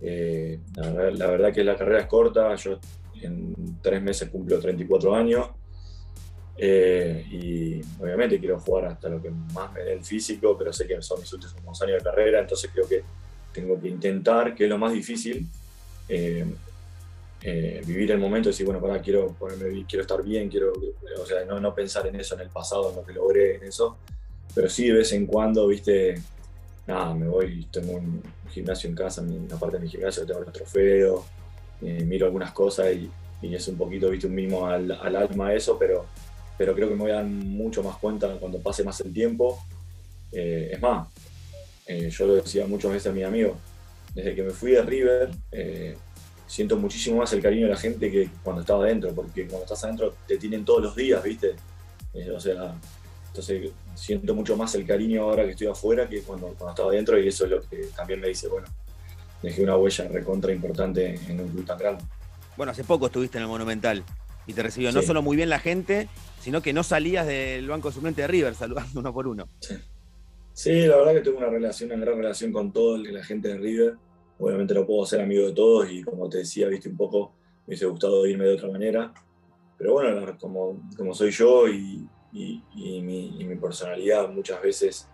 Eh, 0.00 0.60
la, 0.76 1.26
verdad 1.26 1.52
que 1.52 1.62
la 1.64 1.76
carrera 1.76 2.00
es 2.00 2.06
corta, 2.06 2.54
yo 2.54 2.78
en 3.20 3.54
tres 3.82 4.02
meses 4.02 4.30
cumplo 4.30 4.58
34 4.58 5.14
años. 5.14 5.48
Eh, 6.64 7.26
y 7.28 7.80
obviamente 8.00 8.38
quiero 8.38 8.60
jugar 8.60 8.84
hasta 8.84 9.08
lo 9.08 9.20
que 9.20 9.30
más 9.52 9.72
me 9.72 9.80
dé 9.80 9.94
el 9.94 10.04
físico, 10.04 10.56
pero 10.56 10.72
sé 10.72 10.86
que 10.86 11.02
son 11.02 11.18
mis 11.18 11.32
últimos 11.32 11.82
años 11.82 11.98
de 11.98 12.04
carrera, 12.04 12.38
entonces 12.38 12.70
creo 12.72 12.86
que 12.86 13.02
tengo 13.52 13.80
que 13.80 13.88
intentar, 13.88 14.54
que 14.54 14.62
es 14.62 14.70
lo 14.70 14.78
más 14.78 14.92
difícil, 14.92 15.44
eh, 16.08 16.46
vivir 17.84 18.12
el 18.12 18.18
momento 18.18 18.48
y 18.48 18.52
decir, 18.52 18.64
bueno, 18.64 18.80
para, 18.80 19.02
quiero, 19.02 19.32
ponerme, 19.32 19.84
quiero 19.88 20.02
estar 20.02 20.22
bien, 20.22 20.48
quiero, 20.48 20.72
o 21.20 21.26
sea, 21.26 21.44
no, 21.44 21.58
no, 21.58 21.74
pensar 21.74 22.06
en 22.06 22.14
eso, 22.14 22.36
en 22.36 22.42
el 22.42 22.48
pasado, 22.48 22.90
en 22.90 22.94
lo 22.96 23.04
que 23.04 23.12
logré, 23.12 23.56
en 23.56 23.64
eso, 23.64 23.96
pero 24.54 24.68
sí 24.68 24.86
de 24.86 24.92
vez 24.92 25.12
en 25.14 25.26
cuando, 25.26 25.66
viste, 25.66 26.22
nada, 26.86 27.12
me 27.12 27.26
voy, 27.26 27.66
tengo 27.72 27.94
un 27.94 28.22
gimnasio 28.50 28.88
en 28.88 28.94
casa, 28.94 29.20
en 29.20 29.48
la 29.48 29.56
parte 29.56 29.78
de 29.78 29.82
mi 29.82 29.88
gimnasio 29.88 30.24
tengo 30.24 30.42
los 30.42 30.52
trofeos, 30.52 31.24
eh, 31.80 32.04
miro 32.04 32.26
algunas 32.26 32.52
cosas 32.52 32.94
y, 32.94 33.10
y, 33.44 33.52
es 33.52 33.66
un 33.66 33.76
poquito, 33.76 34.10
viste, 34.10 34.28
un 34.28 34.34
mimo 34.36 34.68
al, 34.68 34.92
al, 34.92 35.16
alma 35.16 35.52
eso, 35.52 35.76
pero, 35.76 36.06
pero 36.58 36.74
creo 36.74 36.88
que 36.88 36.94
me 36.94 37.02
voy 37.02 37.10
a 37.10 37.16
dar 37.16 37.24
mucho 37.24 37.82
más 37.82 37.96
cuenta 37.96 38.28
cuando 38.38 38.58
pase 38.58 38.84
más 38.84 39.00
el 39.00 39.12
tiempo. 39.12 39.62
Eh, 40.32 40.70
es 40.72 40.80
más, 40.80 41.08
yo 42.10 42.26
lo 42.26 42.34
decía 42.36 42.66
muchas 42.66 42.92
veces 42.92 43.10
a 43.10 43.14
mi 43.14 43.22
amigo, 43.22 43.56
desde 44.14 44.34
que 44.34 44.42
me 44.42 44.50
fui 44.50 44.70
de 44.70 44.82
River, 44.82 45.30
siento 46.52 46.76
muchísimo 46.76 47.16
más 47.16 47.32
el 47.32 47.40
cariño 47.40 47.64
de 47.64 47.72
la 47.72 47.78
gente 47.78 48.10
que 48.10 48.28
cuando 48.42 48.60
estaba 48.60 48.84
adentro, 48.84 49.14
porque 49.14 49.46
cuando 49.46 49.64
estás 49.64 49.82
adentro 49.84 50.14
te 50.26 50.36
tienen 50.36 50.66
todos 50.66 50.82
los 50.82 50.94
días, 50.94 51.22
¿viste? 51.22 51.54
Eh, 52.12 52.30
o 52.30 52.38
sea, 52.38 52.74
entonces 53.28 53.70
siento 53.94 54.34
mucho 54.34 54.54
más 54.54 54.74
el 54.74 54.86
cariño 54.86 55.22
ahora 55.22 55.44
que 55.44 55.52
estoy 55.52 55.68
afuera 55.68 56.06
que 56.06 56.20
cuando, 56.20 56.48
cuando 56.48 56.70
estaba 56.70 56.90
adentro 56.90 57.18
y 57.18 57.26
eso 57.26 57.44
es 57.44 57.52
lo 57.52 57.62
que 57.62 57.88
también 57.96 58.20
me 58.20 58.28
dice, 58.28 58.48
bueno, 58.48 58.66
dejé 59.42 59.62
una 59.62 59.78
huella 59.78 60.08
recontra 60.08 60.52
importante 60.52 61.18
en 61.26 61.40
un 61.40 61.48
club 61.48 61.64
tan 61.64 61.78
grande. 61.78 62.04
Bueno, 62.58 62.72
hace 62.72 62.84
poco 62.84 63.06
estuviste 63.06 63.38
en 63.38 63.44
el 63.44 63.48
Monumental 63.48 64.04
y 64.46 64.52
te 64.52 64.62
recibió 64.62 64.92
no 64.92 65.00
solo 65.00 65.22
muy 65.22 65.36
bien 65.38 65.48
la 65.48 65.58
gente, 65.58 66.08
sino 66.42 66.60
que 66.60 66.72
no 66.72 66.82
salías 66.82 67.26
del 67.26 67.68
banco 67.68 67.90
suplente 67.90 68.22
de 68.22 68.28
River 68.28 68.54
saludando 68.54 69.00
uno 69.00 69.12
por 69.14 69.26
uno. 69.26 69.48
Sí. 69.60 69.74
sí, 70.52 70.86
la 70.86 70.96
verdad 70.96 71.14
que 71.14 71.20
tengo 71.20 71.38
una 71.38 71.48
relación, 71.48 71.90
una 71.92 72.04
gran 72.04 72.18
relación 72.18 72.52
con 72.52 72.72
todo 72.72 72.98
la 72.98 73.24
gente 73.24 73.48
de 73.48 73.58
River 73.58 73.94
obviamente 74.42 74.74
no 74.74 74.84
puedo 74.84 75.06
ser 75.06 75.20
amigo 75.20 75.46
de 75.46 75.52
todos 75.52 75.90
y 75.90 76.02
como 76.02 76.28
te 76.28 76.38
decía, 76.38 76.66
viste 76.68 76.88
un 76.88 76.96
poco, 76.96 77.32
me 77.60 77.68
hubiese 77.68 77.86
gustado 77.86 78.26
irme 78.26 78.44
de 78.44 78.54
otra 78.54 78.68
manera. 78.68 79.14
Pero 79.78 79.92
bueno, 79.92 80.36
como, 80.38 80.90
como 80.96 81.14
soy 81.14 81.30
yo 81.30 81.68
y, 81.68 82.06
mi, 82.32 83.56
personalidad, 83.60 84.28
muchas 84.28 84.60
veces 84.60 85.08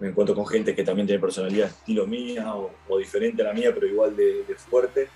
me 0.00 0.08
encuentro 0.08 0.34
con 0.34 0.46
gente 0.46 0.74
que 0.74 0.82
también 0.82 1.06
tiene 1.06 1.20
personalidad 1.20 1.68
estilo 1.68 2.06
mía 2.06 2.52
o, 2.54 2.98
diferente 2.98 3.42
a 3.42 3.46
la 3.46 3.54
mía, 3.54 3.70
pero 3.72 3.86
igual 3.86 4.16
de, 4.16 4.44
fuerte. 4.56 5.08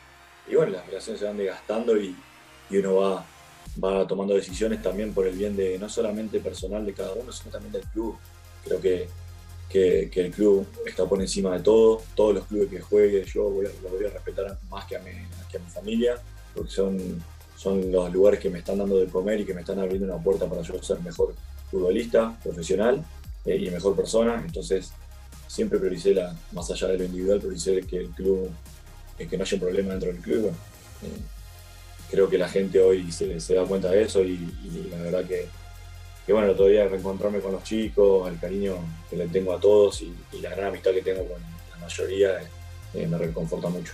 Y 0.48 0.54
bueno, 0.54 0.72
las 0.72 0.86
relaciones 0.86 1.20
se 1.20 1.26
van 1.26 1.36
desgastando 1.36 1.96
y, 1.96 2.14
uno 2.70 2.94
va, 2.96 3.26
va 3.82 4.06
tomando 4.06 4.34
decisiones 4.34 4.82
también 4.82 5.12
por 5.12 5.26
el 5.26 5.36
bien 5.36 5.56
de 5.56 5.78
no 5.78 5.88
solamente 5.88 6.40
personal 6.40 6.84
de 6.84 6.94
cada 6.94 7.12
uno, 7.12 7.32
sino 7.32 7.50
también 7.50 7.72
del 7.72 7.84
club. 7.84 8.16
Creo 8.64 8.80
que 8.80 9.08
que, 9.68 10.10
el 10.14 10.30
club 10.30 10.66
está 10.86 11.06
por 11.06 11.20
encima 11.20 11.52
de 11.56 11.60
todo. 11.60 12.02
Todos 12.14 12.34
los 12.34 12.46
clubes 12.46 12.68
que 12.68 12.80
juegue 12.80 13.24
yo 13.24 13.44
voy 13.50 13.66
a, 13.66 13.70
lo 13.82 13.90
voy 13.90 14.06
a 14.06 14.10
respetar 14.10 14.58
más 14.70 14.86
que 14.86 14.96
a, 14.96 15.00
mi, 15.00 15.10
que 15.50 15.58
a 15.58 15.60
mi 15.60 15.70
familia, 15.70 16.16
porque 16.54 16.70
son, 16.70 17.22
son 17.56 17.92
los 17.92 18.12
lugares 18.12 18.40
que 18.40 18.50
me 18.50 18.58
están 18.58 18.78
dando 18.78 18.98
de 18.98 19.06
comer 19.06 19.40
y 19.40 19.44
que 19.44 19.54
me 19.54 19.60
están 19.60 19.78
abriendo 19.78 20.06
una 20.06 20.22
puerta 20.22 20.46
para 20.46 20.62
yo 20.62 20.82
ser 20.82 21.00
mejor 21.00 21.34
futbolista, 21.70 22.38
profesional 22.42 23.04
eh, 23.44 23.56
y 23.56 23.70
mejor 23.70 23.94
persona. 23.94 24.42
Entonces, 24.44 24.92
siempre 25.46 25.78
prioricé, 25.78 26.14
la, 26.14 26.34
más 26.52 26.70
allá 26.70 26.88
de 26.88 26.98
lo 26.98 27.04
individual, 27.04 27.38
prioricé 27.38 27.80
que 27.82 27.98
el 27.98 28.10
club, 28.10 28.50
eh, 29.18 29.26
que 29.26 29.36
no 29.36 29.44
haya 29.44 29.54
un 29.54 29.60
problema 29.60 29.90
dentro 29.90 30.12
del 30.12 30.20
club. 30.20 30.46
Eh, 31.02 31.37
creo 32.10 32.28
que 32.28 32.38
la 32.38 32.48
gente 32.48 32.80
hoy 32.80 33.10
se, 33.12 33.54
da 33.54 33.64
cuenta 33.64 33.90
de 33.90 34.02
eso 34.02 34.22
y, 34.22 34.38
la 34.90 34.98
verdad 34.98 35.24
que, 35.24 35.46
que, 36.26 36.32
bueno, 36.32 36.52
todavía 36.52 36.88
reencontrarme 36.88 37.40
con 37.40 37.52
los 37.52 37.62
chicos, 37.62 38.28
el 38.30 38.38
cariño 38.38 38.76
que 39.10 39.16
le 39.16 39.28
tengo 39.28 39.52
a 39.52 39.60
todos 39.60 40.02
y, 40.02 40.14
la 40.40 40.50
gran 40.50 40.68
amistad 40.68 40.92
que 40.92 41.02
tengo 41.02 41.24
con 41.24 41.40
la 41.70 41.76
mayoría 41.78 42.40
me 42.94 43.18
reconforta 43.18 43.68
mucho. 43.68 43.92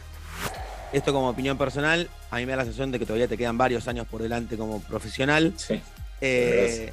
Esto 0.92 1.12
como 1.12 1.28
opinión 1.28 1.58
personal, 1.58 2.08
a 2.30 2.36
mí 2.36 2.46
me 2.46 2.52
da 2.52 2.58
la 2.58 2.64
sensación 2.64 2.92
de 2.92 3.00
que 3.00 3.06
todavía 3.06 3.26
te 3.26 3.36
quedan 3.36 3.58
varios 3.58 3.88
años 3.88 4.06
por 4.06 4.22
delante 4.22 4.56
como 4.56 4.80
profesional. 4.80 5.52
Sí. 5.56 5.80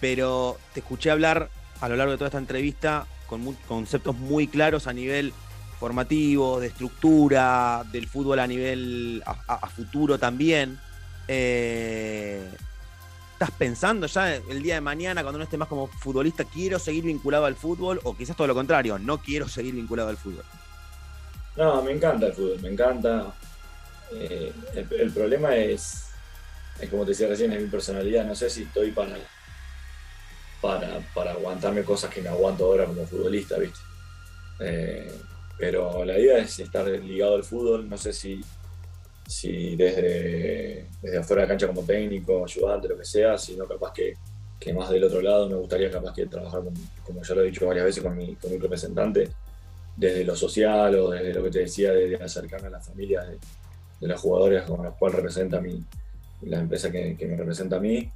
pero 0.00 0.58
te 0.74 0.80
escuché 0.80 1.10
hablar 1.10 1.48
a 1.80 1.88
lo 1.88 1.96
largo 1.96 2.12
de 2.12 2.18
toda 2.18 2.28
esta 2.28 2.38
entrevista 2.38 3.06
con 3.26 3.54
conceptos 3.66 4.16
muy 4.16 4.48
claros 4.48 4.86
a 4.86 4.92
nivel 4.92 5.32
formativo, 5.78 6.60
de 6.60 6.68
estructura, 6.68 7.84
del 7.90 8.06
fútbol 8.06 8.38
a 8.40 8.46
nivel 8.46 9.22
a, 9.24 9.68
futuro 9.68 10.18
también. 10.18 10.78
Eh, 11.26 12.48
¿Estás 13.32 13.50
pensando 13.52 14.06
ya 14.06 14.34
el 14.34 14.62
día 14.62 14.74
de 14.74 14.80
mañana, 14.80 15.22
cuando 15.22 15.38
no 15.38 15.44
esté 15.44 15.56
más 15.56 15.68
como 15.68 15.86
futbolista, 15.86 16.44
quiero 16.44 16.78
seguir 16.78 17.04
vinculado 17.04 17.44
al 17.44 17.54
fútbol? 17.54 18.00
O 18.02 18.16
quizás 18.16 18.36
todo 18.36 18.48
lo 18.48 18.54
contrario, 18.54 18.98
no 18.98 19.18
quiero 19.18 19.48
seguir 19.48 19.74
vinculado 19.74 20.08
al 20.08 20.16
fútbol. 20.16 20.44
No, 21.56 21.82
me 21.82 21.92
encanta 21.92 22.26
el 22.26 22.32
fútbol, 22.32 22.60
me 22.60 22.70
encanta. 22.70 23.32
Eh, 24.12 24.52
el, 24.74 25.12
problema 25.12 25.54
es, 25.54 26.06
es, 26.80 26.90
como 26.90 27.04
te 27.04 27.10
decía 27.10 27.28
recién, 27.28 27.52
es 27.52 27.62
mi 27.62 27.68
personalidad. 27.68 28.24
No 28.24 28.34
sé 28.34 28.50
si 28.50 28.62
estoy 28.62 28.90
para 28.90 29.16
para, 30.60 30.98
para, 31.14 31.32
aguantarme 31.32 31.84
cosas 31.84 32.12
que 32.12 32.20
me 32.20 32.28
aguanto 32.28 32.64
ahora 32.64 32.86
como 32.86 33.06
futbolista, 33.06 33.56
¿viste? 33.58 33.78
Eh, 34.60 35.12
pero 35.58 36.04
la 36.04 36.18
idea 36.18 36.38
es 36.38 36.58
estar 36.60 36.86
ligado 36.86 37.34
al 37.34 37.44
fútbol, 37.44 37.88
no 37.88 37.98
sé 37.98 38.12
si, 38.12 38.40
si 39.26 39.76
desde, 39.76 40.86
desde 41.02 41.18
afuera 41.18 41.42
de 41.42 41.46
la 41.46 41.52
cancha 41.52 41.66
como 41.66 41.82
técnico, 41.82 42.44
ayudante, 42.44 42.88
lo 42.88 42.96
que 42.96 43.04
sea, 43.04 43.36
sino 43.36 43.66
capaz 43.66 43.92
que, 43.92 44.14
que 44.58 44.72
más 44.72 44.88
del 44.90 45.04
otro 45.04 45.20
lado 45.20 45.48
me 45.48 45.56
gustaría 45.56 45.90
capaz 45.90 46.14
que 46.14 46.26
trabajar, 46.26 46.62
como 47.04 47.22
ya 47.22 47.34
lo 47.34 47.42
he 47.42 47.46
dicho 47.46 47.66
varias 47.66 47.86
veces, 47.86 48.02
con 48.02 48.16
mi, 48.16 48.34
con 48.36 48.50
mi 48.50 48.58
representante, 48.58 49.30
desde 49.96 50.24
lo 50.24 50.36
social 50.36 50.94
o 50.94 51.10
desde 51.10 51.34
lo 51.34 51.42
que 51.42 51.50
te 51.50 51.58
decía, 51.60 51.92
de, 51.92 52.16
acercarme 52.16 52.68
a 52.68 52.70
la 52.70 52.80
familia 52.80 53.24
de, 53.24 53.38
los 54.06 54.20
jugadores 54.20 54.62
con 54.62 54.84
los 54.84 54.94
cuales 54.94 55.16
representa 55.16 55.60
mi, 55.60 55.82
la 56.42 56.60
empresa 56.60 56.90
que, 56.90 57.16
me 57.20 57.36
representa 57.36 57.76
a 57.76 57.80
mí 57.80 58.08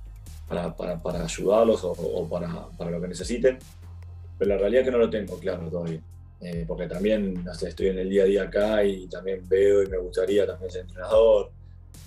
para, 0.49 1.25
ayudarlos 1.25 1.81
o, 1.83 2.29
para, 2.29 2.91
lo 2.91 3.01
que 3.01 3.09
necesiten. 3.09 3.59
Pero 4.39 4.49
la 4.49 4.59
realidad 4.59 4.83
es 4.83 4.87
que 4.87 4.93
no 4.93 4.99
lo 4.99 5.11
tengo 5.11 5.39
claro 5.39 5.69
todavía. 5.69 6.01
Eh, 6.45 6.65
porque 6.67 6.89
también 6.89 7.45
estoy 7.49 7.89
en 7.89 8.01
el 8.01 8.11
día 8.11 8.25
a 8.25 8.27
día 8.27 8.43
acá 8.43 8.85
y 8.85 9.07
también 9.07 9.49
veo 9.49 9.85
y 9.85 9.87
me 9.87 9.97
gustaría 9.97 10.45
también 10.45 10.73
ser 10.73 10.81
entrenador. 10.81 11.51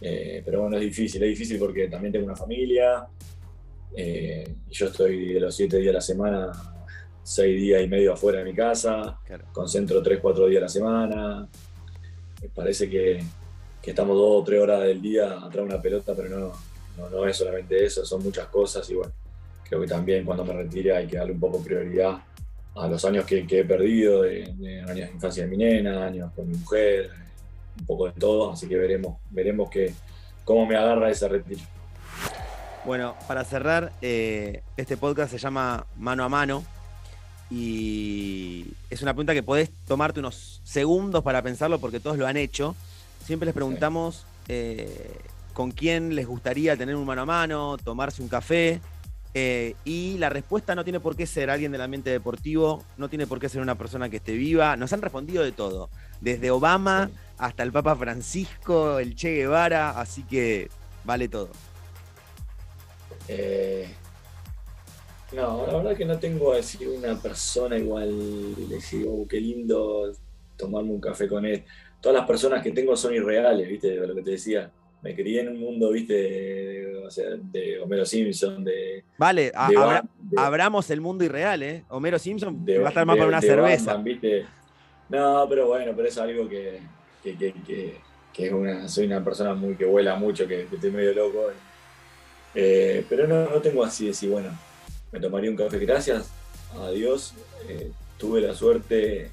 Eh, 0.01 0.41
pero 0.43 0.61
bueno, 0.61 0.75
es 0.75 0.83
difícil, 0.83 1.23
es 1.23 1.29
difícil 1.29 1.57
porque 1.57 1.87
también 1.87 2.11
tengo 2.11 2.25
una 2.25 2.35
familia 2.35 3.07
eh, 3.95 4.45
y 4.69 4.73
yo 4.73 4.87
estoy 4.87 5.33
de 5.33 5.39
los 5.39 5.55
siete 5.55 5.77
días 5.77 5.91
a 5.91 5.93
la 5.93 6.01
semana, 6.01 6.51
seis 7.23 7.55
días 7.55 7.81
y 7.81 7.87
medio 7.87 8.11
afuera 8.11 8.39
de 8.39 8.45
mi 8.45 8.53
casa, 8.53 9.17
concentro 9.53 10.03
tres, 10.03 10.19
cuatro 10.21 10.47
días 10.47 10.59
a 10.59 10.63
la 10.63 10.69
semana. 10.69 11.47
parece 12.53 12.89
que, 12.89 13.23
que 13.81 13.91
estamos 13.91 14.17
dos 14.17 14.41
o 14.41 14.43
tres 14.43 14.59
horas 14.61 14.83
del 14.83 15.01
día 15.01 15.37
atrás 15.37 15.53
de 15.53 15.61
una 15.61 15.81
pelota, 15.81 16.13
pero 16.13 16.27
no, 16.27 16.51
no, 16.97 17.09
no 17.09 17.25
es 17.25 17.37
solamente 17.37 17.85
eso, 17.85 18.05
son 18.05 18.21
muchas 18.21 18.47
cosas 18.47 18.89
y 18.89 18.95
bueno, 18.95 19.13
creo 19.63 19.79
que 19.79 19.87
también 19.87 20.25
cuando 20.25 20.43
me 20.43 20.51
retire 20.51 20.93
hay 20.93 21.07
que 21.07 21.15
darle 21.15 21.31
un 21.31 21.39
poco 21.39 21.63
prioridad 21.63 22.17
a 22.75 22.87
los 22.87 23.03
años 23.05 23.25
que, 23.25 23.45
he 23.49 23.65
perdido, 23.65 24.23
de, 24.23 24.43
años 24.87 24.95
de 24.95 25.11
infancia 25.13 25.43
de 25.43 25.49
mi 25.49 25.57
nena, 25.57 26.05
años 26.05 26.31
con 26.35 26.49
mi 26.49 26.57
mujer, 26.57 27.09
un 27.79 27.85
poco 27.85 28.07
de 28.07 28.13
todo, 28.13 28.51
así 28.51 28.67
que 28.67 28.75
veremos, 28.75 29.17
veremos 29.29 29.69
que, 29.69 29.93
cómo 30.43 30.65
me 30.65 30.75
agarra 30.75 31.09
ese 31.09 31.27
retiro. 31.27 31.61
Bueno, 32.85 33.15
para 33.27 33.43
cerrar, 33.43 33.93
eh, 34.01 34.61
este 34.77 34.97
podcast 34.97 35.31
se 35.31 35.37
llama 35.37 35.87
Mano 35.97 36.23
a 36.23 36.29
Mano 36.29 36.63
y 37.49 38.65
es 38.89 39.01
una 39.01 39.13
pregunta 39.13 39.33
que 39.33 39.43
podés 39.43 39.71
tomarte 39.87 40.19
unos 40.19 40.61
segundos 40.63 41.23
para 41.23 41.41
pensarlo 41.41 41.79
porque 41.79 41.99
todos 41.99 42.17
lo 42.17 42.27
han 42.27 42.37
hecho. 42.37 42.75
Siempre 43.23 43.45
les 43.45 43.55
preguntamos 43.55 44.25
eh, 44.47 45.17
con 45.53 45.71
quién 45.71 46.15
les 46.15 46.27
gustaría 46.27 46.75
tener 46.75 46.95
un 46.95 47.05
mano 47.05 47.21
a 47.23 47.25
mano, 47.25 47.77
tomarse 47.83 48.21
un 48.21 48.27
café. 48.27 48.81
Eh, 49.37 49.75
y 49.83 50.17
la 50.17 50.29
respuesta 50.29 50.75
no 50.75 50.85
tiene 50.85 51.01
por 51.01 51.17
qué 51.17 51.25
ser 51.25 51.49
alguien 51.49 51.73
del 51.73 51.81
ambiente 51.81 52.09
deportivo, 52.09 52.81
no 52.95 53.09
tiene 53.09 53.27
por 53.27 53.37
qué 53.37 53.49
ser 53.49 53.61
una 53.61 53.77
persona 53.77 54.09
que 54.09 54.15
esté 54.15 54.31
viva. 54.31 54.77
Nos 54.77 54.93
han 54.93 55.01
respondido 55.01 55.43
de 55.43 55.51
todo, 55.51 55.89
desde 56.21 56.51
Obama 56.51 57.11
hasta 57.37 57.63
el 57.63 57.73
Papa 57.73 57.97
Francisco, 57.97 58.97
el 58.97 59.13
Che 59.13 59.31
Guevara, 59.35 59.99
así 59.99 60.23
que 60.23 60.69
vale 61.03 61.27
todo. 61.27 61.49
Eh, 63.27 63.89
no, 65.33 65.67
la 65.67 65.77
verdad 65.79 65.97
que 65.97 66.05
no 66.05 66.17
tengo 66.17 66.53
a 66.53 66.55
decir 66.55 66.87
una 66.87 67.19
persona 67.19 67.77
igual, 67.77 68.69
decir, 68.69 69.05
oh, 69.05 69.27
qué 69.27 69.41
lindo 69.41 70.13
tomarme 70.55 70.91
un 70.91 71.01
café 71.01 71.27
con 71.27 71.45
él. 71.45 71.65
Todas 71.99 72.19
las 72.19 72.25
personas 72.25 72.63
que 72.63 72.71
tengo 72.71 72.95
son 72.95 73.13
irreales, 73.13 73.67
¿viste? 73.67 73.95
Lo 73.95 74.15
que 74.15 74.21
te 74.21 74.31
decía 74.31 74.71
me 75.05 75.13
crié 75.13 75.41
en 75.41 75.49
un 75.49 75.59
mundo, 75.59 75.91
viste, 75.91 76.15
de, 76.15 76.95
o 77.05 77.11
sea, 77.11 77.25
de 77.39 77.79
Homero 77.79 78.07
Simpson, 78.07 78.63
de... 78.63 79.03
Vale, 79.19 79.51
abramos 80.35 80.89
el 80.89 80.99
mundo 80.99 81.23
irreal, 81.23 81.61
¿eh? 81.61 81.83
Homero 81.89 82.17
Simpson 82.17 82.65
va 82.67 82.87
a 82.87 82.89
estar 82.89 83.05
más 83.05 83.15
para 83.15 83.27
una 83.27 83.39
cerveza. 83.39 83.97
¿viste? 83.97 84.47
No, 85.09 85.45
pero 85.47 85.67
bueno, 85.67 85.93
pero 85.95 86.07
es 86.07 86.17
algo 86.17 86.49
que, 86.49 86.79
que, 87.21 87.37
que, 87.37 87.53
que, 88.33 88.47
es 88.47 88.51
una, 88.51 88.87
soy 88.87 89.05
una 89.05 89.23
persona 89.23 89.53
muy 89.53 89.75
que 89.75 89.85
vuela 89.85 90.15
mucho, 90.15 90.47
que, 90.47 90.63
estoy 90.63 90.89
medio 90.89 91.13
loco. 91.13 91.51
Eh, 92.55 93.05
pero 93.07 93.27
no, 93.27 93.47
no 93.47 93.61
tengo 93.61 93.83
así 93.83 94.05
de 94.05 94.09
decir, 94.09 94.31
bueno, 94.31 94.49
me 95.11 95.19
tomaría 95.19 95.51
un 95.51 95.55
café, 95.55 95.77
gracias 95.77 96.31
a 96.81 96.89
Dios, 96.89 97.35
eh, 97.69 97.91
tuve 98.17 98.41
la 98.41 98.55
suerte 98.55 99.29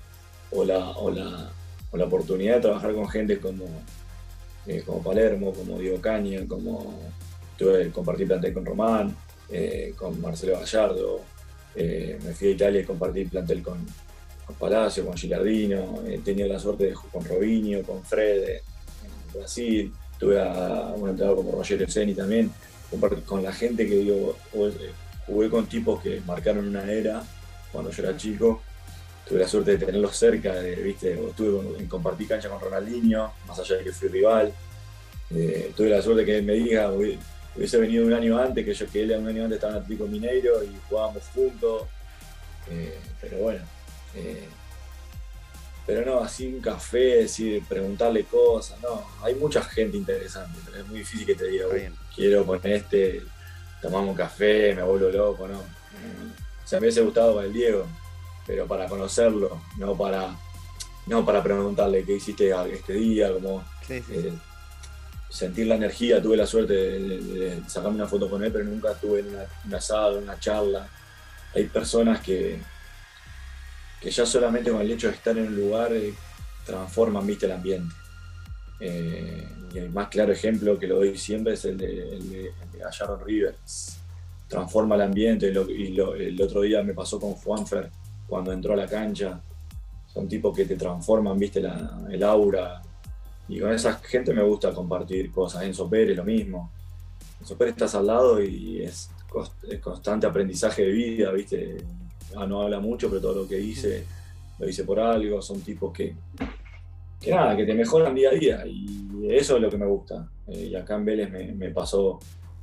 o 0.50 0.66
la, 0.66 0.90
o 0.90 1.10
la, 1.10 1.50
o 1.90 1.96
la 1.96 2.04
oportunidad 2.04 2.56
de 2.56 2.60
trabajar 2.60 2.92
con 2.92 3.08
gente 3.08 3.40
como 3.40 3.64
eh, 4.66 4.82
como 4.86 5.02
Palermo, 5.02 5.52
como 5.52 5.78
Diego 5.78 6.00
Caña, 6.00 6.46
como 6.46 7.00
tuve 7.56 7.90
compartir 7.90 8.28
plantel 8.28 8.54
con 8.54 8.64
Román, 8.64 9.16
eh, 9.50 9.92
con 9.96 10.20
Marcelo 10.20 10.58
Gallardo, 10.58 11.20
eh, 11.74 12.18
me 12.22 12.32
fui 12.32 12.48
a 12.48 12.50
Italia 12.52 12.80
y 12.80 12.84
compartí 12.84 13.24
plantel 13.24 13.62
con, 13.62 13.84
Palacio, 14.58 15.06
con 15.06 15.16
Gilardino, 15.16 16.02
he 16.06 16.18
tenido 16.18 16.46
la 16.46 16.58
suerte 16.58 16.84
de 16.84 16.94
jugar 16.94 17.12
con 17.12 17.24
Robinho, 17.24 17.82
con 17.84 18.04
Fred 18.04 18.42
en 18.50 19.32
Brasil, 19.32 19.90
tuve 20.18 20.38
a 20.38 20.92
un 20.94 21.08
entrenador 21.08 21.38
como 21.38 21.52
Roger 21.52 21.90
Seni 21.90 22.12
también, 22.12 22.50
compartí 22.90 23.22
con 23.22 23.42
la 23.42 23.52
gente 23.52 23.88
que 23.88 23.96
digo, 23.96 24.36
jugué 25.26 25.48
con 25.48 25.66
tipos 25.66 26.02
que 26.02 26.20
marcaron 26.26 26.68
una 26.68 26.84
era 26.92 27.24
cuando 27.72 27.90
yo 27.90 28.02
era 28.02 28.14
chico 28.14 28.60
tuve 29.32 29.40
la 29.40 29.48
suerte 29.48 29.78
de 29.78 29.86
tenerlos 29.86 30.14
cerca, 30.14 30.52
de, 30.52 30.76
¿viste? 30.76 31.14
estuve 31.14 31.78
en 31.78 31.86
compartir 31.86 32.28
cancha 32.28 32.50
con 32.50 32.60
Ronaldinho, 32.60 33.32
más 33.48 33.58
allá 33.58 33.76
de 33.76 33.84
que 33.84 33.92
fui 33.92 34.08
rival. 34.08 34.52
Eh, 35.34 35.72
tuve 35.74 35.88
la 35.88 36.02
suerte 36.02 36.26
que 36.26 36.36
él 36.36 36.44
me 36.44 36.52
diga, 36.52 36.92
hubiese 36.92 37.78
venido 37.78 38.04
un 38.04 38.12
año 38.12 38.38
antes, 38.38 38.62
que 38.62 38.74
yo 38.74 38.86
que 38.90 39.02
él 39.02 39.12
un 39.12 39.26
año 39.26 39.44
antes 39.44 39.56
estaba 39.56 39.72
en 39.72 39.82
Atlético 39.82 40.06
Mineiro 40.06 40.62
y 40.62 40.76
jugábamos 40.86 41.22
juntos. 41.34 41.84
Eh, 42.70 42.98
pero 43.22 43.38
bueno. 43.38 43.60
Eh, 44.16 44.48
pero 45.86 46.04
no, 46.04 46.20
así 46.20 46.46
un 46.46 46.60
café, 46.60 47.22
decir, 47.22 47.62
preguntarle 47.66 48.24
cosas, 48.24 48.78
no, 48.82 49.02
hay 49.22 49.34
mucha 49.34 49.62
gente 49.62 49.96
interesante, 49.96 50.58
pero 50.66 50.82
es 50.82 50.86
muy 50.86 50.98
difícil 50.98 51.26
que 51.26 51.34
te 51.34 51.48
diga, 51.48 51.64
quiero 52.14 52.44
con 52.44 52.60
este, 52.64 53.22
tomamos 53.80 54.10
un 54.10 54.14
café, 54.14 54.74
me 54.74 54.82
vuelvo 54.82 55.08
loco, 55.08 55.48
no. 55.48 55.58
O 55.58 56.66
sea, 56.66 56.78
me 56.78 56.86
hubiese 56.86 57.00
gustado 57.00 57.34
con 57.34 57.44
el 57.46 57.52
Diego, 57.52 57.88
pero 58.46 58.66
para 58.66 58.88
conocerlo, 58.88 59.60
no 59.76 59.96
para, 59.96 60.36
no 61.06 61.24
para 61.24 61.42
preguntarle 61.42 62.04
qué 62.04 62.16
hiciste 62.16 62.52
este 62.72 62.94
día, 62.94 63.32
como 63.32 63.64
eh, 63.88 64.32
sentir 65.28 65.66
la 65.66 65.76
energía. 65.76 66.20
Tuve 66.20 66.36
la 66.36 66.46
suerte 66.46 66.74
de, 66.74 67.62
sacarme 67.68 67.96
una 67.96 68.08
foto 68.08 68.28
con 68.28 68.42
él, 68.42 68.52
pero 68.52 68.64
nunca 68.64 68.94
tuve 68.94 69.22
una, 69.22 69.44
un 69.64 69.74
asado, 69.74 70.18
una 70.18 70.38
charla. 70.38 70.88
Hay 71.54 71.64
personas 71.64 72.20
que, 72.20 72.58
que 74.00 74.10
ya 74.10 74.26
solamente 74.26 74.70
con 74.70 74.80
el 74.80 74.90
hecho 74.90 75.08
de 75.08 75.14
estar 75.14 75.36
en 75.36 75.48
un 75.48 75.56
lugar 75.56 75.92
eh, 75.92 76.12
transforman 76.66 77.26
¿viste, 77.26 77.46
el 77.46 77.52
ambiente. 77.52 77.94
Eh, 78.80 79.48
y 79.72 79.78
el 79.78 79.90
más 79.90 80.08
claro 80.08 80.32
ejemplo 80.32 80.78
que 80.78 80.88
lo 80.88 80.96
doy 80.96 81.16
siempre 81.16 81.54
es 81.54 81.64
el 81.64 81.78
de, 81.78 82.16
el 82.16 82.30
de, 82.30 82.52
Rivers. 83.24 83.96
Transforma 84.48 84.96
el 84.96 85.02
ambiente 85.02 85.46
y, 85.46 85.96
el 85.96 86.42
otro 86.42 86.62
día 86.62 86.82
me 86.82 86.92
pasó 86.92 87.18
con 87.18 87.32
Juanfer 87.34 87.90
cuando 88.32 88.50
entró 88.50 88.72
a 88.72 88.76
la 88.76 88.86
cancha. 88.86 89.38
Son 90.06 90.26
tipos 90.26 90.56
que 90.56 90.64
te 90.64 90.76
transforman, 90.76 91.38
viste, 91.38 91.62
el 92.10 92.22
aura 92.22 92.80
y 93.46 93.60
con 93.60 93.70
esa 93.74 93.92
gente 93.96 94.32
me 94.32 94.42
gusta 94.42 94.72
compartir 94.72 95.30
cosas. 95.30 95.64
Enzo 95.64 95.86
Pérez, 95.86 96.16
lo 96.16 96.24
mismo. 96.24 96.72
Enzo 97.38 97.58
Pérez 97.58 97.74
estás 97.74 97.94
al 97.94 98.06
lado 98.06 98.42
y 98.42 98.80
es, 98.80 99.10
constante 99.82 100.26
aprendizaje 100.26 100.80
de 100.80 100.92
vida, 100.92 101.30
¿viste? 101.32 101.76
Ah, 102.34 102.46
no 102.46 102.62
habla 102.62 102.80
mucho, 102.80 103.10
pero 103.10 103.20
todo 103.20 103.42
lo 103.42 103.46
que 103.46 103.56
dice 103.56 104.06
lo 104.58 104.66
dice 104.66 104.84
por 104.84 104.98
algo. 104.98 105.42
Son 105.42 105.60
tipos 105.60 105.92
que, 105.92 106.14
que 107.20 107.30
nada, 107.32 107.54
que 107.54 107.66
te 107.66 107.74
mejoran 107.74 108.14
día 108.14 108.30
a 108.30 108.32
día 108.32 108.66
y 108.66 109.26
eso 109.28 109.56
es 109.56 109.62
lo 109.62 109.68
que 109.68 109.76
me 109.76 109.86
gusta. 109.86 110.26
Eh, 110.46 110.68
y 110.70 110.74
acá 110.74 110.94
en 110.94 111.04
Vélez 111.04 111.30
me, 111.30 111.68
pasó 111.68 112.18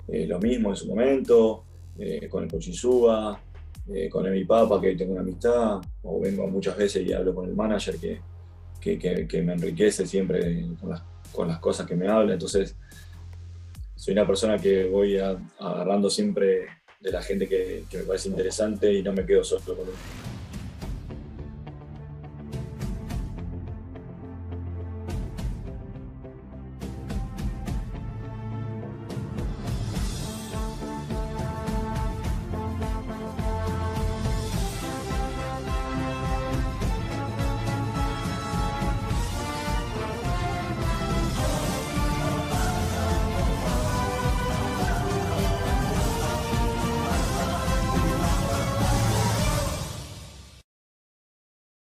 eh, 0.08 0.26
lo 0.26 0.40
mismo 0.40 0.72
en 0.72 0.76
su 0.76 0.88
momento, 0.88 1.64
eh, 2.00 2.28
con 2.28 2.44
el 2.44 2.50
Suba, 3.90 4.10
con 4.10 4.32
mi 4.32 4.46
papa 4.46 4.80
que 4.80 4.96
tengo 4.96 5.14
una 5.14 5.22
amistad, 5.22 5.82
o 6.04 6.20
vengo 6.20 6.48
muchas 6.48 6.78
veces 6.78 7.06
y 7.08 7.14
hablo 7.14 7.34
con 7.34 7.50
el 7.50 7.56
manager 7.56 7.96
que, 7.98 8.20
que, 9.28 9.42
me 9.42 9.54
enriquece 9.54 10.06
siempre 10.06 10.66
con 11.34 11.48
las, 11.48 11.60
cosas 11.60 11.88
que 11.88 11.96
me 11.96 12.08
habla. 12.08 12.34
Entonces, 12.34 12.76
soy 13.96 14.14
una 14.14 14.28
persona 14.28 14.58
que 14.58 14.86
voy 14.86 15.18
agarrando 15.18 16.10
siempre 16.10 16.68
de 17.00 17.12
la 17.12 17.22
gente 17.22 17.48
que, 17.48 17.84
me 17.94 18.04
parece 18.04 18.30
interesante 18.30 18.94
y 18.94 19.04
no 19.04 19.14
me 19.14 19.26
quedo 19.26 19.44
solo 19.44 19.64
con 19.64 19.88
él. 19.88 20.29